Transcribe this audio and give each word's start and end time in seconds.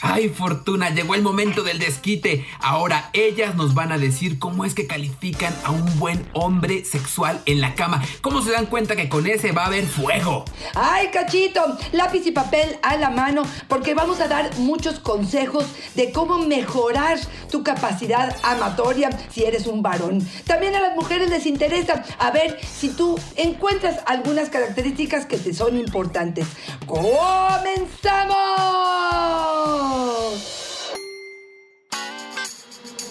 Ay, 0.00 0.28
Fortuna, 0.28 0.90
llegó 0.90 1.16
el 1.16 1.22
momento 1.22 1.64
del 1.64 1.80
desquite. 1.80 2.46
Ahora 2.60 3.10
ellas 3.12 3.56
nos 3.56 3.74
van 3.74 3.90
a 3.90 3.98
decir 3.98 4.38
cómo 4.38 4.64
es 4.64 4.72
que 4.74 4.86
califican 4.86 5.52
a 5.64 5.72
un 5.72 5.98
buen 5.98 6.28
hombre 6.34 6.84
sexual 6.84 7.40
en 7.46 7.60
la 7.60 7.74
cama. 7.74 8.04
¿Cómo 8.20 8.40
se 8.40 8.52
dan 8.52 8.66
cuenta 8.66 8.94
que 8.94 9.08
con 9.08 9.26
ese 9.26 9.50
va 9.50 9.64
a 9.64 9.66
haber 9.66 9.86
fuego? 9.86 10.44
Ay, 10.76 11.08
cachito, 11.08 11.60
lápiz 11.90 12.24
y 12.26 12.30
papel 12.30 12.78
a 12.82 12.96
la 12.96 13.10
mano, 13.10 13.42
porque 13.66 13.94
vamos 13.94 14.20
a 14.20 14.28
dar 14.28 14.56
muchos 14.58 15.00
consejos 15.00 15.66
de 15.96 16.12
cómo 16.12 16.38
mejorar 16.38 17.18
tu 17.50 17.64
capacidad 17.64 18.36
amatoria 18.44 19.10
si 19.30 19.44
eres 19.44 19.66
un 19.66 19.82
varón. 19.82 20.24
También 20.46 20.76
a 20.76 20.80
las 20.80 20.94
mujeres 20.94 21.28
les 21.28 21.44
interesa 21.44 22.04
a 22.20 22.30
ver 22.30 22.56
si 22.62 22.90
tú 22.90 23.18
encuentras 23.34 23.96
algunas 24.06 24.48
características 24.48 25.26
que 25.26 25.38
te 25.38 25.52
son 25.52 25.76
importantes. 25.76 26.46
¡Comenzamos! 26.86 27.08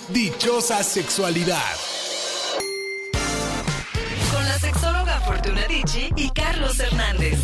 Dichosa 0.09 0.83
sexualidad. 0.83 1.57
Con 4.33 4.45
la 4.45 4.57
sexóloga 4.59 5.19
Fortuna 5.21 5.67
Dicci 5.67 6.09
y 6.15 6.29
Carlos 6.29 6.79
Hernández. 6.79 7.39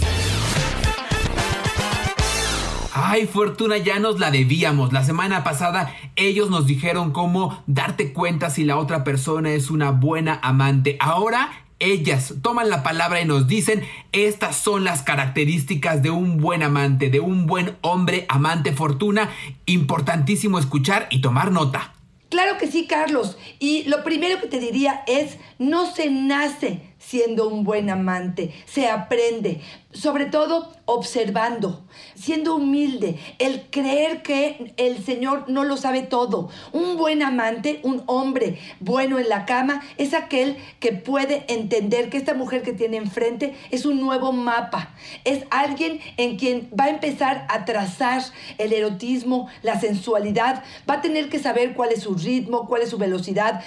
Ay, 2.94 3.28
Fortuna, 3.28 3.78
ya 3.78 4.00
nos 4.00 4.20
la 4.20 4.32
debíamos. 4.32 4.94
La 4.94 5.04
semana 5.04 5.44
pasada 5.44 5.94
ellos 6.16 6.50
nos 6.50 6.66
dijeron 6.66 7.12
cómo 7.12 7.64
darte 7.68 8.14
cuenta 8.14 8.50
si 8.50 8.64
la 8.64 8.78
otra 8.78 9.04
persona 9.04 9.52
es 9.52 9.70
una 9.70 9.92
buena 9.92 10.40
amante. 10.42 10.98
Ahora 11.00 11.63
ellas 11.84 12.36
toman 12.42 12.70
la 12.70 12.82
palabra 12.84 13.22
y 13.22 13.26
nos 13.26 13.48
dicen, 13.48 13.84
estas 14.12 14.56
son 14.56 14.84
las 14.84 15.02
características 15.02 16.02
de 16.02 16.10
un 16.10 16.38
buen 16.38 16.64
amante, 16.64 17.10
de 17.10 17.20
un 17.20 17.46
buen 17.46 17.78
hombre 17.82 18.26
amante 18.30 18.72
fortuna. 18.72 19.30
Importantísimo 19.66 20.60
escuchar 20.60 21.08
y 21.10 21.22
tomar 21.22 21.52
nota. 21.52 21.94
Claro 22.30 22.58
que 22.58 22.66
sí, 22.66 22.88
Carlos. 22.88 23.38
Y 23.60 23.84
lo 23.84 24.04
primero 24.04 24.42
que 24.42 24.48
te 24.48 24.60
diría 24.60 25.04
es, 25.06 25.38
no 25.60 25.86
se 25.86 26.10
nace 26.10 26.82
siendo 26.98 27.48
un 27.48 27.64
buen 27.64 27.90
amante, 27.90 28.52
se 28.66 28.88
aprende, 28.88 29.62
sobre 29.94 30.26
todo 30.26 30.72
observando, 30.86 31.86
siendo 32.16 32.56
humilde, 32.56 33.18
el 33.40 33.70
creer 33.70 34.22
que 34.22 34.74
el 34.78 35.04
Señor 35.04 35.46
no 35.48 35.64
lo 35.64 35.78
sabe 35.78 36.02
todo. 36.02 36.50
Un 36.74 36.98
buen 36.98 37.24
amante, 37.24 37.80
un 37.84 38.04
hombre 38.08 38.60
bueno 38.80 39.20
en 39.20 39.30
la 39.30 39.46
cama, 39.46 39.82
es 39.98 40.14
aquel 40.14 40.58
que 40.80 40.92
puede 40.92 41.46
entender 41.48 42.10
que 42.10 42.18
esta 42.18 42.34
mujer 42.34 42.64
que 42.64 42.74
tiene 42.74 42.98
enfrente 42.98 43.56
es 43.72 43.86
un 43.86 44.02
nuevo 44.02 44.34
mapa, 44.34 44.94
es 45.24 45.46
alguien 45.52 46.02
en 46.18 46.38
quien 46.38 46.70
va 46.78 46.86
a 46.86 46.90
empezar 46.90 47.46
a 47.50 47.66
trazar 47.66 48.24
el 48.58 48.74
erotismo, 48.74 49.48
la 49.62 49.80
sensualidad, 49.80 50.64
va 50.90 50.96
a 50.96 51.02
tener 51.02 51.30
que 51.30 51.40
saber 51.40 51.74
cuál 51.74 51.92
es 51.92 52.04
su 52.04 52.16
ritmo, 52.16 52.68
cuál 52.68 52.82
es 52.82 52.90
su 52.90 52.98
velocidad, 52.98 53.64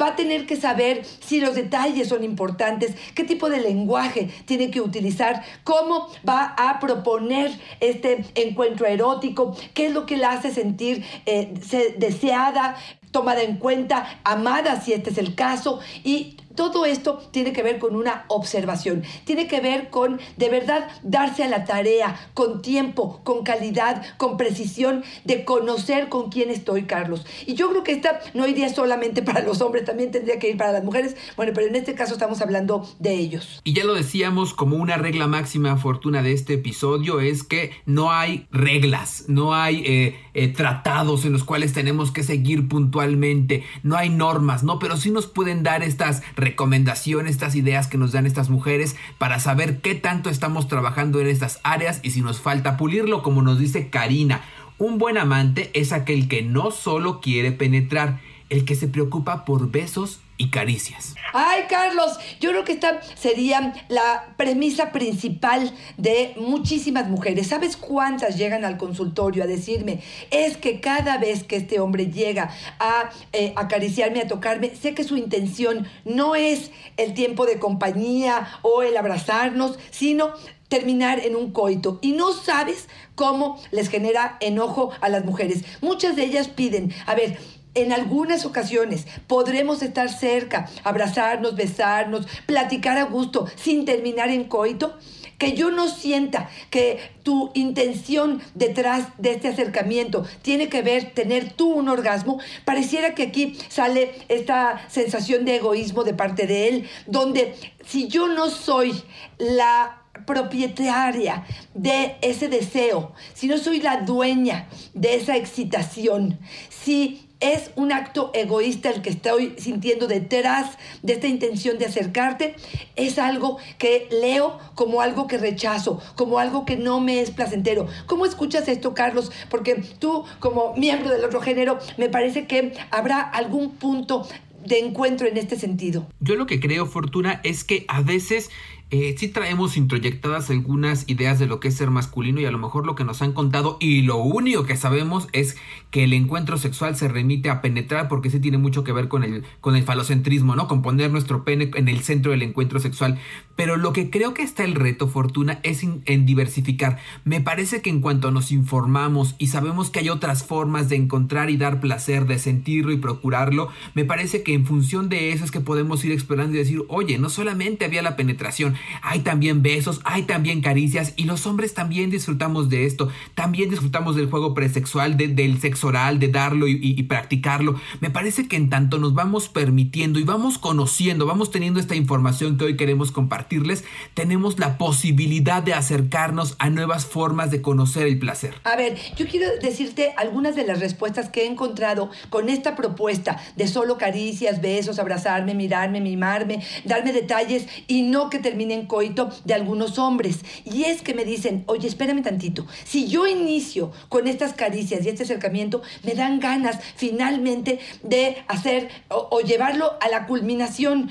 va 0.00 0.08
a 0.08 0.16
tener 0.16 0.46
que 0.46 0.56
saber 0.56 1.04
si 1.04 1.40
los 1.40 1.54
detalles 1.54 2.08
son 2.08 2.24
importantes, 2.24 2.94
qué 3.14 3.24
tipo 3.24 3.50
de 3.50 3.60
lenguaje 3.60 4.30
tiene 4.44 4.70
que 4.70 4.80
utilizar, 4.80 5.42
cómo 5.70 6.08
va 6.28 6.56
a 6.58 6.80
proponer 6.80 7.52
este 7.78 8.24
encuentro 8.34 8.86
erótico, 8.86 9.56
qué 9.72 9.86
es 9.86 9.92
lo 9.92 10.04
que 10.04 10.16
la 10.16 10.32
hace 10.32 10.52
sentir 10.52 11.04
eh, 11.26 11.54
deseada, 11.96 12.76
tomada 13.12 13.44
en 13.44 13.56
cuenta, 13.56 14.20
amada 14.24 14.80
si 14.80 14.92
este 14.92 15.10
es 15.10 15.18
el 15.18 15.36
caso, 15.36 15.78
y 16.02 16.36
todo 16.60 16.84
esto 16.84 17.22
tiene 17.30 17.54
que 17.54 17.62
ver 17.62 17.78
con 17.78 17.96
una 17.96 18.26
observación, 18.28 19.02
tiene 19.24 19.48
que 19.48 19.60
ver 19.60 19.88
con 19.88 20.20
de 20.36 20.50
verdad 20.50 20.88
darse 21.02 21.42
a 21.42 21.48
la 21.48 21.64
tarea, 21.64 22.30
con 22.34 22.60
tiempo, 22.60 23.20
con 23.24 23.44
calidad, 23.44 24.02
con 24.18 24.36
precisión, 24.36 25.02
de 25.24 25.46
conocer 25.46 26.10
con 26.10 26.30
quién 26.30 26.50
estoy, 26.50 26.82
Carlos. 26.82 27.24
Y 27.46 27.54
yo 27.54 27.70
creo 27.70 27.82
que 27.82 27.92
esta 27.92 28.20
no 28.34 28.46
iría 28.46 28.68
solamente 28.68 29.22
para 29.30 29.40
los 29.40 29.62
hombres, 29.62 29.86
también 29.86 30.10
tendría 30.10 30.38
que 30.38 30.50
ir 30.50 30.58
para 30.58 30.72
las 30.72 30.84
mujeres, 30.84 31.16
bueno, 31.36 31.52
pero 31.54 31.66
en 31.66 31.76
este 31.76 31.94
caso 31.94 32.12
estamos 32.12 32.42
hablando 32.42 32.86
de 32.98 33.14
ellos. 33.14 33.60
Y 33.64 33.72
ya 33.72 33.84
lo 33.84 33.94
decíamos 33.94 34.52
como 34.52 34.76
una 34.76 34.98
regla 34.98 35.26
máxima, 35.26 35.76
Fortuna, 35.78 36.22
de 36.22 36.32
este 36.32 36.54
episodio, 36.54 37.20
es 37.20 37.42
que 37.42 37.72
no 37.86 38.12
hay 38.12 38.46
reglas, 38.50 39.24
no 39.28 39.54
hay 39.54 39.82
eh, 39.86 40.20
eh, 40.34 40.48
tratados 40.48 41.24
en 41.24 41.32
los 41.32 41.44
cuales 41.44 41.72
tenemos 41.72 42.10
que 42.10 42.22
seguir 42.22 42.68
puntualmente, 42.68 43.64
no 43.82 43.96
hay 43.96 44.10
normas, 44.10 44.62
¿no? 44.62 44.78
Pero 44.78 44.96
sí 44.96 45.10
nos 45.10 45.26
pueden 45.26 45.62
dar 45.62 45.82
estas 45.82 46.22
recomendaciones, 46.50 47.32
estas 47.32 47.54
ideas 47.54 47.86
que 47.86 47.98
nos 47.98 48.12
dan 48.12 48.26
estas 48.26 48.50
mujeres 48.50 48.96
para 49.18 49.38
saber 49.38 49.80
qué 49.80 49.94
tanto 49.94 50.30
estamos 50.30 50.68
trabajando 50.68 51.20
en 51.20 51.28
estas 51.28 51.60
áreas 51.62 52.00
y 52.02 52.10
si 52.10 52.22
nos 52.22 52.40
falta 52.40 52.76
pulirlo, 52.76 53.22
como 53.22 53.42
nos 53.42 53.58
dice 53.58 53.88
Karina. 53.88 54.42
Un 54.78 54.98
buen 54.98 55.16
amante 55.18 55.70
es 55.74 55.92
aquel 55.92 56.26
que 56.26 56.42
no 56.42 56.70
solo 56.70 57.20
quiere 57.20 57.52
penetrar, 57.52 58.20
el 58.48 58.64
que 58.64 58.74
se 58.74 58.88
preocupa 58.88 59.44
por 59.44 59.70
besos 59.70 60.20
y 60.40 60.48
caricias. 60.48 61.14
Ay, 61.34 61.64
Carlos, 61.68 62.18
yo 62.40 62.48
creo 62.48 62.64
que 62.64 62.72
esta 62.72 63.02
sería 63.14 63.74
la 63.88 64.32
premisa 64.38 64.90
principal 64.90 65.70
de 65.98 66.32
muchísimas 66.38 67.08
mujeres. 67.10 67.48
¿Sabes 67.48 67.76
cuántas 67.76 68.38
llegan 68.38 68.64
al 68.64 68.78
consultorio 68.78 69.44
a 69.44 69.46
decirme? 69.46 70.00
Es 70.30 70.56
que 70.56 70.80
cada 70.80 71.18
vez 71.18 71.44
que 71.44 71.56
este 71.56 71.78
hombre 71.78 72.06
llega 72.06 72.50
a 72.78 73.10
eh, 73.34 73.52
acariciarme, 73.54 74.22
a 74.22 74.28
tocarme, 74.28 74.74
sé 74.74 74.94
que 74.94 75.04
su 75.04 75.18
intención 75.18 75.86
no 76.06 76.34
es 76.34 76.70
el 76.96 77.12
tiempo 77.12 77.44
de 77.44 77.58
compañía 77.58 78.48
o 78.62 78.82
el 78.82 78.96
abrazarnos, 78.96 79.78
sino 79.90 80.32
terminar 80.68 81.18
en 81.18 81.36
un 81.36 81.50
coito 81.50 81.98
y 82.00 82.12
no 82.12 82.32
sabes 82.32 82.88
cómo 83.14 83.60
les 83.72 83.90
genera 83.90 84.38
enojo 84.40 84.90
a 85.02 85.10
las 85.10 85.26
mujeres. 85.26 85.64
Muchas 85.82 86.16
de 86.16 86.24
ellas 86.24 86.48
piden, 86.48 86.94
a 87.06 87.14
ver, 87.14 87.36
en 87.74 87.92
algunas 87.92 88.44
ocasiones 88.44 89.06
podremos 89.26 89.82
estar 89.82 90.08
cerca, 90.08 90.68
abrazarnos, 90.84 91.54
besarnos, 91.54 92.26
platicar 92.46 92.98
a 92.98 93.04
gusto 93.04 93.46
sin 93.56 93.84
terminar 93.84 94.30
en 94.30 94.44
coito. 94.44 94.98
Que 95.38 95.54
yo 95.54 95.70
no 95.70 95.88
sienta 95.88 96.50
que 96.68 96.98
tu 97.22 97.50
intención 97.54 98.42
detrás 98.54 99.06
de 99.16 99.30
este 99.30 99.48
acercamiento 99.48 100.26
tiene 100.42 100.68
que 100.68 100.82
ver 100.82 101.12
tener 101.14 101.54
tú 101.54 101.72
un 101.72 101.88
orgasmo, 101.88 102.38
pareciera 102.66 103.14
que 103.14 103.22
aquí 103.22 103.56
sale 103.70 104.12
esta 104.28 104.86
sensación 104.90 105.46
de 105.46 105.56
egoísmo 105.56 106.04
de 106.04 106.12
parte 106.12 106.46
de 106.46 106.68
él, 106.68 106.88
donde 107.06 107.54
si 107.86 108.06
yo 108.08 108.28
no 108.28 108.50
soy 108.50 109.02
la 109.38 110.02
propietaria 110.26 111.46
de 111.72 112.16
ese 112.20 112.48
deseo, 112.48 113.12
si 113.32 113.46
no 113.46 113.56
soy 113.56 113.80
la 113.80 114.02
dueña 114.02 114.68
de 114.92 115.14
esa 115.14 115.38
excitación, 115.38 116.38
si 116.68 117.29
es 117.40 117.70
un 117.74 117.92
acto 117.92 118.30
egoísta 118.34 118.90
el 118.90 119.02
que 119.02 119.10
estoy 119.10 119.54
sintiendo 119.58 120.06
detrás 120.06 120.76
de 121.02 121.14
esta 121.14 121.26
intención 121.26 121.78
de 121.78 121.86
acercarte. 121.86 122.54
Es 122.96 123.18
algo 123.18 123.58
que 123.78 124.08
leo 124.10 124.58
como 124.74 125.00
algo 125.00 125.26
que 125.26 125.38
rechazo, 125.38 126.00
como 126.16 126.38
algo 126.38 126.64
que 126.64 126.76
no 126.76 127.00
me 127.00 127.20
es 127.20 127.30
placentero. 127.30 127.86
¿Cómo 128.06 128.26
escuchas 128.26 128.68
esto, 128.68 128.94
Carlos? 128.94 129.32
Porque 129.48 129.76
tú, 129.98 130.24
como 130.38 130.74
miembro 130.76 131.10
del 131.10 131.24
otro 131.24 131.40
género, 131.40 131.78
me 131.96 132.08
parece 132.08 132.46
que 132.46 132.74
habrá 132.90 133.20
algún 133.20 133.70
punto 133.72 134.26
de 134.64 134.78
encuentro 134.78 135.26
en 135.26 135.38
este 135.38 135.56
sentido. 135.56 136.06
Yo 136.20 136.36
lo 136.36 136.46
que 136.46 136.60
creo, 136.60 136.86
Fortuna, 136.86 137.40
es 137.44 137.64
que 137.64 137.84
a 137.88 138.02
veces 138.02 138.50
eh, 138.90 139.14
sí 139.16 139.28
traemos 139.28 139.76
introyectadas 139.76 140.50
algunas 140.50 141.08
ideas 141.08 141.38
de 141.38 141.46
lo 141.46 141.60
que 141.60 141.68
es 141.68 141.76
ser 141.76 141.90
masculino 141.90 142.40
y 142.40 142.44
a 142.44 142.50
lo 142.50 142.58
mejor 142.58 142.86
lo 142.86 142.94
que 142.94 143.04
nos 143.04 143.22
han 143.22 143.32
contado 143.32 143.76
y 143.80 144.02
lo 144.02 144.16
único 144.16 144.64
que 144.64 144.76
sabemos 144.76 145.28
es 145.32 145.56
que 145.90 146.04
el 146.04 146.12
encuentro 146.12 146.58
sexual 146.58 146.96
se 146.96 147.08
remite 147.08 147.50
a 147.50 147.62
penetrar 147.62 148.08
porque 148.08 148.30
sí 148.30 148.40
tiene 148.40 148.58
mucho 148.58 148.84
que 148.84 148.92
ver 148.92 149.08
con 149.08 149.24
el, 149.24 149.44
con 149.60 149.76
el 149.76 149.84
falocentrismo, 149.84 150.56
¿no? 150.56 150.68
Con 150.68 150.82
poner 150.82 151.10
nuestro 151.10 151.44
pene 151.44 151.70
en 151.74 151.88
el 151.88 152.00
centro 152.00 152.32
del 152.32 152.42
encuentro 152.42 152.80
sexual. 152.80 153.18
Pero 153.56 153.76
lo 153.76 153.92
que 153.92 154.10
creo 154.10 154.34
que 154.34 154.42
está 154.42 154.64
el 154.64 154.74
reto, 154.74 155.08
Fortuna, 155.08 155.60
es 155.62 155.82
en 155.82 156.26
diversificar. 156.26 156.98
Me 157.24 157.40
parece 157.40 157.82
que 157.82 157.90
en 157.90 158.00
cuanto 158.00 158.30
nos 158.30 158.52
informamos 158.52 159.34
y 159.38 159.48
sabemos 159.48 159.90
que 159.90 160.00
hay 160.00 160.08
otras 160.08 160.44
formas 160.44 160.88
de 160.88 160.96
encontrar 160.96 161.50
y 161.50 161.56
dar 161.56 161.80
placer, 161.80 162.26
de 162.26 162.38
sentirlo 162.38 162.92
y 162.92 162.96
procurarlo, 162.96 163.68
me 163.94 164.04
parece 164.04 164.42
que 164.42 164.54
en 164.54 164.66
función 164.66 165.08
de 165.08 165.32
eso 165.32 165.44
es 165.44 165.50
que 165.50 165.60
podemos 165.60 166.04
ir 166.04 166.12
explorando 166.12 166.54
y 166.54 166.58
decir, 166.58 166.82
oye, 166.88 167.18
no 167.18 167.28
solamente 167.28 167.84
había 167.84 168.02
la 168.02 168.16
penetración, 168.16 168.74
hay 169.02 169.20
también 169.20 169.62
besos, 169.62 170.00
hay 170.04 170.22
también 170.22 170.60
caricias 170.60 171.12
y 171.16 171.24
los 171.24 171.46
hombres 171.46 171.74
también 171.74 172.10
disfrutamos 172.10 172.68
de 172.68 172.86
esto, 172.86 173.08
también 173.34 173.70
disfrutamos 173.70 174.16
del 174.16 174.30
juego 174.30 174.54
presexual, 174.54 175.16
del 175.16 175.60
sexo 175.60 175.88
oral, 175.88 176.18
de 176.18 176.28
darlo 176.28 176.68
y, 176.68 176.78
y 176.80 177.02
practicarlo. 177.04 177.80
Me 178.00 178.10
parece 178.10 178.48
que 178.48 178.56
en 178.56 178.70
tanto 178.70 178.98
nos 178.98 179.14
vamos 179.14 179.48
permitiendo 179.48 180.18
y 180.18 180.24
vamos 180.24 180.58
conociendo, 180.58 181.26
vamos 181.26 181.50
teniendo 181.50 181.80
esta 181.80 181.94
información 181.94 182.56
que 182.56 182.64
hoy 182.64 182.76
queremos 182.76 183.12
compartirles, 183.12 183.84
tenemos 184.14 184.58
la 184.58 184.78
posibilidad 184.78 185.62
de 185.62 185.74
acercarnos 185.74 186.56
a 186.58 186.70
nuevas 186.70 187.06
formas 187.06 187.50
de 187.50 187.62
conocer 187.62 188.06
el 188.06 188.18
placer. 188.18 188.54
A 188.64 188.76
ver, 188.76 188.96
yo 189.16 189.26
quiero 189.26 189.46
decirte 189.60 190.12
algunas 190.16 190.56
de 190.56 190.66
las 190.66 190.80
respuestas 190.80 191.28
que 191.28 191.42
he 191.42 191.46
encontrado 191.46 192.10
con 192.28 192.48
esta 192.48 192.76
propuesta 192.76 193.40
de 193.56 193.66
solo 193.66 193.98
caricias, 193.98 194.60
besos, 194.60 194.98
abrazarme, 194.98 195.54
mirarme, 195.54 196.00
mimarme, 196.00 196.62
darme 196.84 197.12
detalles 197.12 197.66
y 197.86 198.02
no 198.02 198.30
que 198.30 198.38
termine 198.38 198.69
en 198.74 198.86
coito 198.86 199.30
de 199.44 199.54
algunos 199.54 199.98
hombres. 199.98 200.40
Y 200.64 200.84
es 200.84 201.02
que 201.02 201.14
me 201.14 201.24
dicen, 201.24 201.64
oye, 201.66 201.88
espérame 201.88 202.22
tantito, 202.22 202.66
si 202.84 203.08
yo 203.08 203.26
inicio 203.26 203.92
con 204.08 204.26
estas 204.26 204.52
caricias 204.52 205.04
y 205.04 205.08
este 205.08 205.24
acercamiento, 205.24 205.82
me 206.02 206.14
dan 206.14 206.40
ganas 206.40 206.78
finalmente 206.96 207.78
de 208.02 208.36
hacer 208.48 208.88
o, 209.08 209.28
o 209.30 209.40
llevarlo 209.40 209.96
a 210.00 210.08
la 210.08 210.26
culminación. 210.26 211.10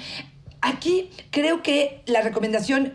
Aquí 0.61 1.09
creo 1.31 1.63
que 1.63 2.01
la 2.05 2.21
recomendación 2.21 2.93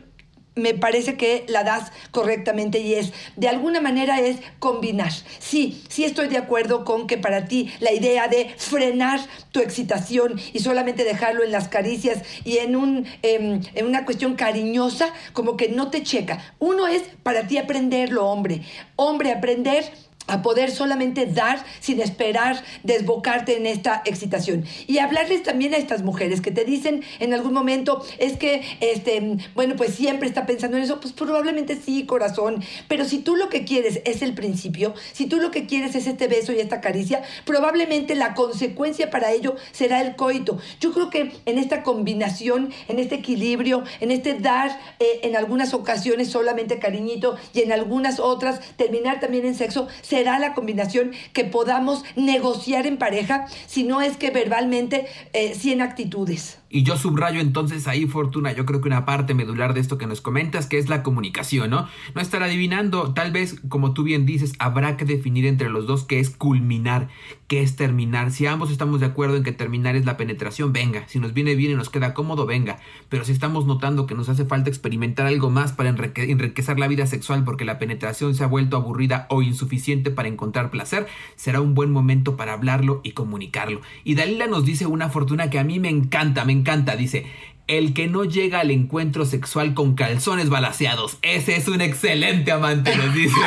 me 0.57 0.75
parece 0.75 1.17
que 1.17 1.45
la 1.49 1.65
das 1.65 1.91
correctamente 2.11 2.79
y 2.79 2.95
es, 2.95 3.13
de 3.37 3.49
alguna 3.49 3.81
manera 3.81 4.21
es 4.21 4.39
combinar. 4.59 5.13
Sí, 5.39 5.83
sí 5.89 6.05
estoy 6.05 6.29
de 6.29 6.39
acuerdo 6.39 6.85
con 6.85 7.07
que 7.07 7.19
para 7.19 7.47
ti 7.47 7.73
la 7.81 7.93
idea 7.93 8.29
de 8.29 8.55
frenar 8.57 9.21
tu 9.51 9.61
excitación 9.61 10.41
y 10.53 10.61
solamente 10.61 11.05
dejarlo 11.05 11.43
en 11.43 11.53
las 11.53 11.69
caricias 11.69 12.23
y 12.45 12.59
en, 12.59 12.77
un, 12.77 13.07
em, 13.23 13.61
en 13.75 13.87
una 13.87 14.05
cuestión 14.05 14.35
cariñosa, 14.35 15.13
como 15.33 15.57
que 15.57 15.69
no 15.69 15.91
te 15.91 16.03
checa. 16.03 16.55
Uno 16.59 16.87
es 16.87 17.03
para 17.23 17.47
ti 17.47 17.59
aprenderlo, 17.59 18.27
hombre. 18.27 18.63
Hombre, 18.97 19.33
aprender 19.33 19.85
a 20.27 20.43
poder 20.43 20.71
solamente 20.71 21.27
dar 21.27 21.65
sin 21.81 22.01
esperar 22.01 22.63
desbocarte 22.83 23.57
en 23.57 23.67
esta 23.67 24.03
excitación. 24.05 24.65
Y 24.87 24.99
hablarles 24.99 25.43
también 25.43 25.75
a 25.75 25.77
estas 25.77 26.03
mujeres 26.03 26.41
que 26.41 26.51
te 26.51 26.65
dicen 26.65 27.03
en 27.19 27.35
algún 27.35 27.53
momento, 27.53 28.05
es 28.19 28.37
que, 28.37 28.63
este, 28.81 29.37
bueno, 29.55 29.75
pues 29.77 29.95
siempre 29.95 30.29
está 30.29 30.47
pensando 30.47 30.77
en 30.77 30.85
eso, 30.85 31.01
pues 31.01 31.13
probablemente 31.13 31.77
sí, 31.77 32.07
corazón, 32.07 32.63
pero 32.89 33.05
si 33.05 33.19
tú 33.19 33.37
lo 33.37 33.49
que 33.49 33.65
quieres 33.65 34.01
es 34.05 34.23
el 34.23 34.35
principio, 34.35 34.95
si 35.13 35.27
tú 35.27 35.39
lo 35.39 35.51
que 35.51 35.67
quieres 35.67 35.95
es 35.95 36.07
este 36.07 36.29
beso 36.29 36.53
y 36.53 36.61
esta 36.61 36.81
caricia, 36.81 37.23
probablemente 37.45 38.15
la 38.15 38.35
consecuencia 38.35 39.11
para 39.11 39.33
ello 39.33 39.57
será 39.73 40.01
el 40.01 40.17
coito. 40.17 40.59
Yo 40.81 40.93
creo 40.93 41.11
que 41.11 41.33
en 41.47 41.59
esta 41.59 41.83
combinación, 41.83 42.73
en 42.89 42.99
este 42.99 43.17
equilibrio, 43.17 43.85
en 44.01 44.11
este 44.11 44.35
dar 44.35 44.79
eh, 44.99 45.21
en 45.23 45.37
algunas 45.37 45.75
ocasiones 45.75 46.29
solamente 46.29 46.79
cariñito 46.79 47.37
y 47.53 47.61
en 47.61 47.73
algunas 47.73 48.21
otras 48.21 48.61
terminar 48.77 49.21
también 49.21 49.45
en 49.47 49.55
sexo, 49.55 49.89
será 50.15 50.39
la 50.39 50.55
combinación 50.55 51.11
que 51.33 51.45
podamos 51.45 52.05
negociar 52.15 52.87
en 52.87 52.99
pareja, 52.99 53.47
si 53.67 53.83
no 53.83 54.01
es 54.01 54.17
que 54.17 54.31
verbalmente, 54.31 55.09
eh, 55.33 55.57
100 55.57 55.83
actitudes. 55.83 56.59
Y 56.75 56.83
yo 56.83 56.97
subrayo 56.97 57.39
entonces 57.39 57.87
ahí, 57.87 58.05
Fortuna, 58.09 58.51
yo 58.51 58.67
creo 58.67 58.81
que 58.81 58.89
una 58.89 59.05
parte 59.05 59.33
medular 59.33 59.75
de 59.75 59.81
esto 59.81 59.97
que 59.97 60.09
nos 60.09 60.21
comentas, 60.21 60.67
que 60.67 60.77
es 60.77 60.89
la 60.89 61.05
comunicación, 61.05 61.71
¿no? 61.71 61.87
No 62.17 62.21
estar 62.21 62.43
adivinando, 62.43 63.15
tal 63.15 63.31
vez, 63.31 63.61
como 63.69 63.95
tú 63.95 64.03
bien 64.03 64.27
dices, 64.27 64.55
habrá 64.59 64.97
que 64.97 65.05
definir 65.05 65.47
entre 65.47 65.69
los 65.69 65.87
dos 65.87 66.03
qué 66.03 66.19
es 66.19 66.31
culminar, 66.31 67.07
qué 67.47 67.63
es 67.63 67.77
terminar. 67.77 68.33
Si 68.33 68.47
ambos 68.47 68.73
estamos 68.73 68.99
de 68.99 69.07
acuerdo 69.07 69.37
en 69.37 69.45
que 69.45 69.53
terminar 69.53 69.95
es 69.95 70.05
la 70.05 70.17
penetración, 70.17 70.73
venga. 70.73 71.07
Si 71.07 71.21
nos 71.21 71.33
viene 71.33 71.55
bien 71.55 71.71
y 71.71 71.75
nos 71.77 71.91
queda 71.91 72.13
cómodo, 72.13 72.45
venga. 72.45 72.81
Pero 73.09 73.25
si 73.25 73.31
estamos 73.31 73.67
notando 73.67 74.07
que 74.07 74.17
nos 74.17 74.29
hace 74.29 74.45
falta 74.45 74.69
experimentar 74.69 75.27
algo 75.27 75.51
más 75.51 75.71
para 75.71 75.91
enrique 75.91 76.29
enriquecer 76.33 76.81
la 76.81 76.89
vida 76.89 77.07
sexual 77.07 77.45
porque 77.45 77.65
la 77.65 77.79
penetración 77.79 78.35
se 78.35 78.43
ha 78.43 78.49
vuelto 78.49 78.77
aburrida 78.77 79.29
o 79.31 79.43
insuficiente 79.43 80.11
para 80.11 80.27
encontrar 80.27 80.73
placer, 80.73 81.07
será 81.37 81.61
un 81.61 81.75
buen 81.75 81.93
momento 81.93 82.37
para 82.37 82.53
hablarlo 82.53 83.01
y 83.05 83.13
comunicarlo. 83.13 83.81
Y 84.03 84.17
Dalila 84.17 84.49
nos 84.49 84.65
dice 84.65 84.87
una 84.87 85.09
fortuna 85.09 85.51
que 85.51 85.61
a 85.61 85.65
mí 85.65 85.79
me 85.79 85.89
encanta, 85.89 86.45
me 86.45 86.53
encanta, 86.53 86.64
dice, 86.97 87.27
el 87.67 87.95
que 87.95 88.09
no 88.09 88.25
llega 88.25 88.61
al 88.61 88.71
encuentro 88.71 89.25
sexual 89.25 89.75
con 89.75 89.95
calzones 89.95 90.49
balaseados. 90.49 91.19
Ese 91.23 91.57
es 91.57 91.69
un 91.69 91.81
excelente 91.81 92.53
amante, 92.53 92.95
nos 92.97 93.15
dice. 93.15 93.41